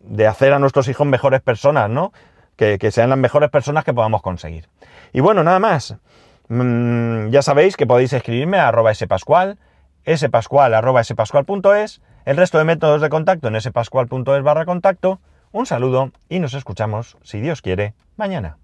de 0.00 0.26
hacer 0.26 0.52
a 0.52 0.58
nuestros 0.58 0.88
hijos 0.88 1.06
mejores 1.06 1.40
personas, 1.40 1.88
¿no? 1.88 2.12
Que, 2.56 2.78
sean 2.90 3.08
las 3.08 3.18
mejores 3.18 3.48
personas 3.48 3.84
que 3.84 3.94
podamos 3.94 4.20
conseguir. 4.20 4.68
Y 5.12 5.20
bueno, 5.20 5.42
nada 5.42 5.58
más. 5.58 5.96
Mm, 6.48 7.28
ya 7.28 7.40
sabéis 7.42 7.76
que 7.76 7.86
podéis 7.86 8.12
escribirme 8.12 8.58
a 8.58 8.68
arroba 8.68 8.92
spascual, 8.92 9.56
spascual.es, 10.06 12.00
el 12.24 12.36
resto 12.36 12.58
de 12.58 12.64
métodos 12.64 13.00
de 13.00 13.08
contacto 13.08 13.48
en 13.48 13.60
spascual.es 13.60 14.42
barra 14.42 14.64
contacto. 14.64 15.20
Un 15.52 15.66
saludo 15.66 16.12
y 16.28 16.38
nos 16.38 16.54
escuchamos, 16.54 17.16
si 17.22 17.40
Dios 17.40 17.62
quiere, 17.62 17.94
mañana. 18.16 18.59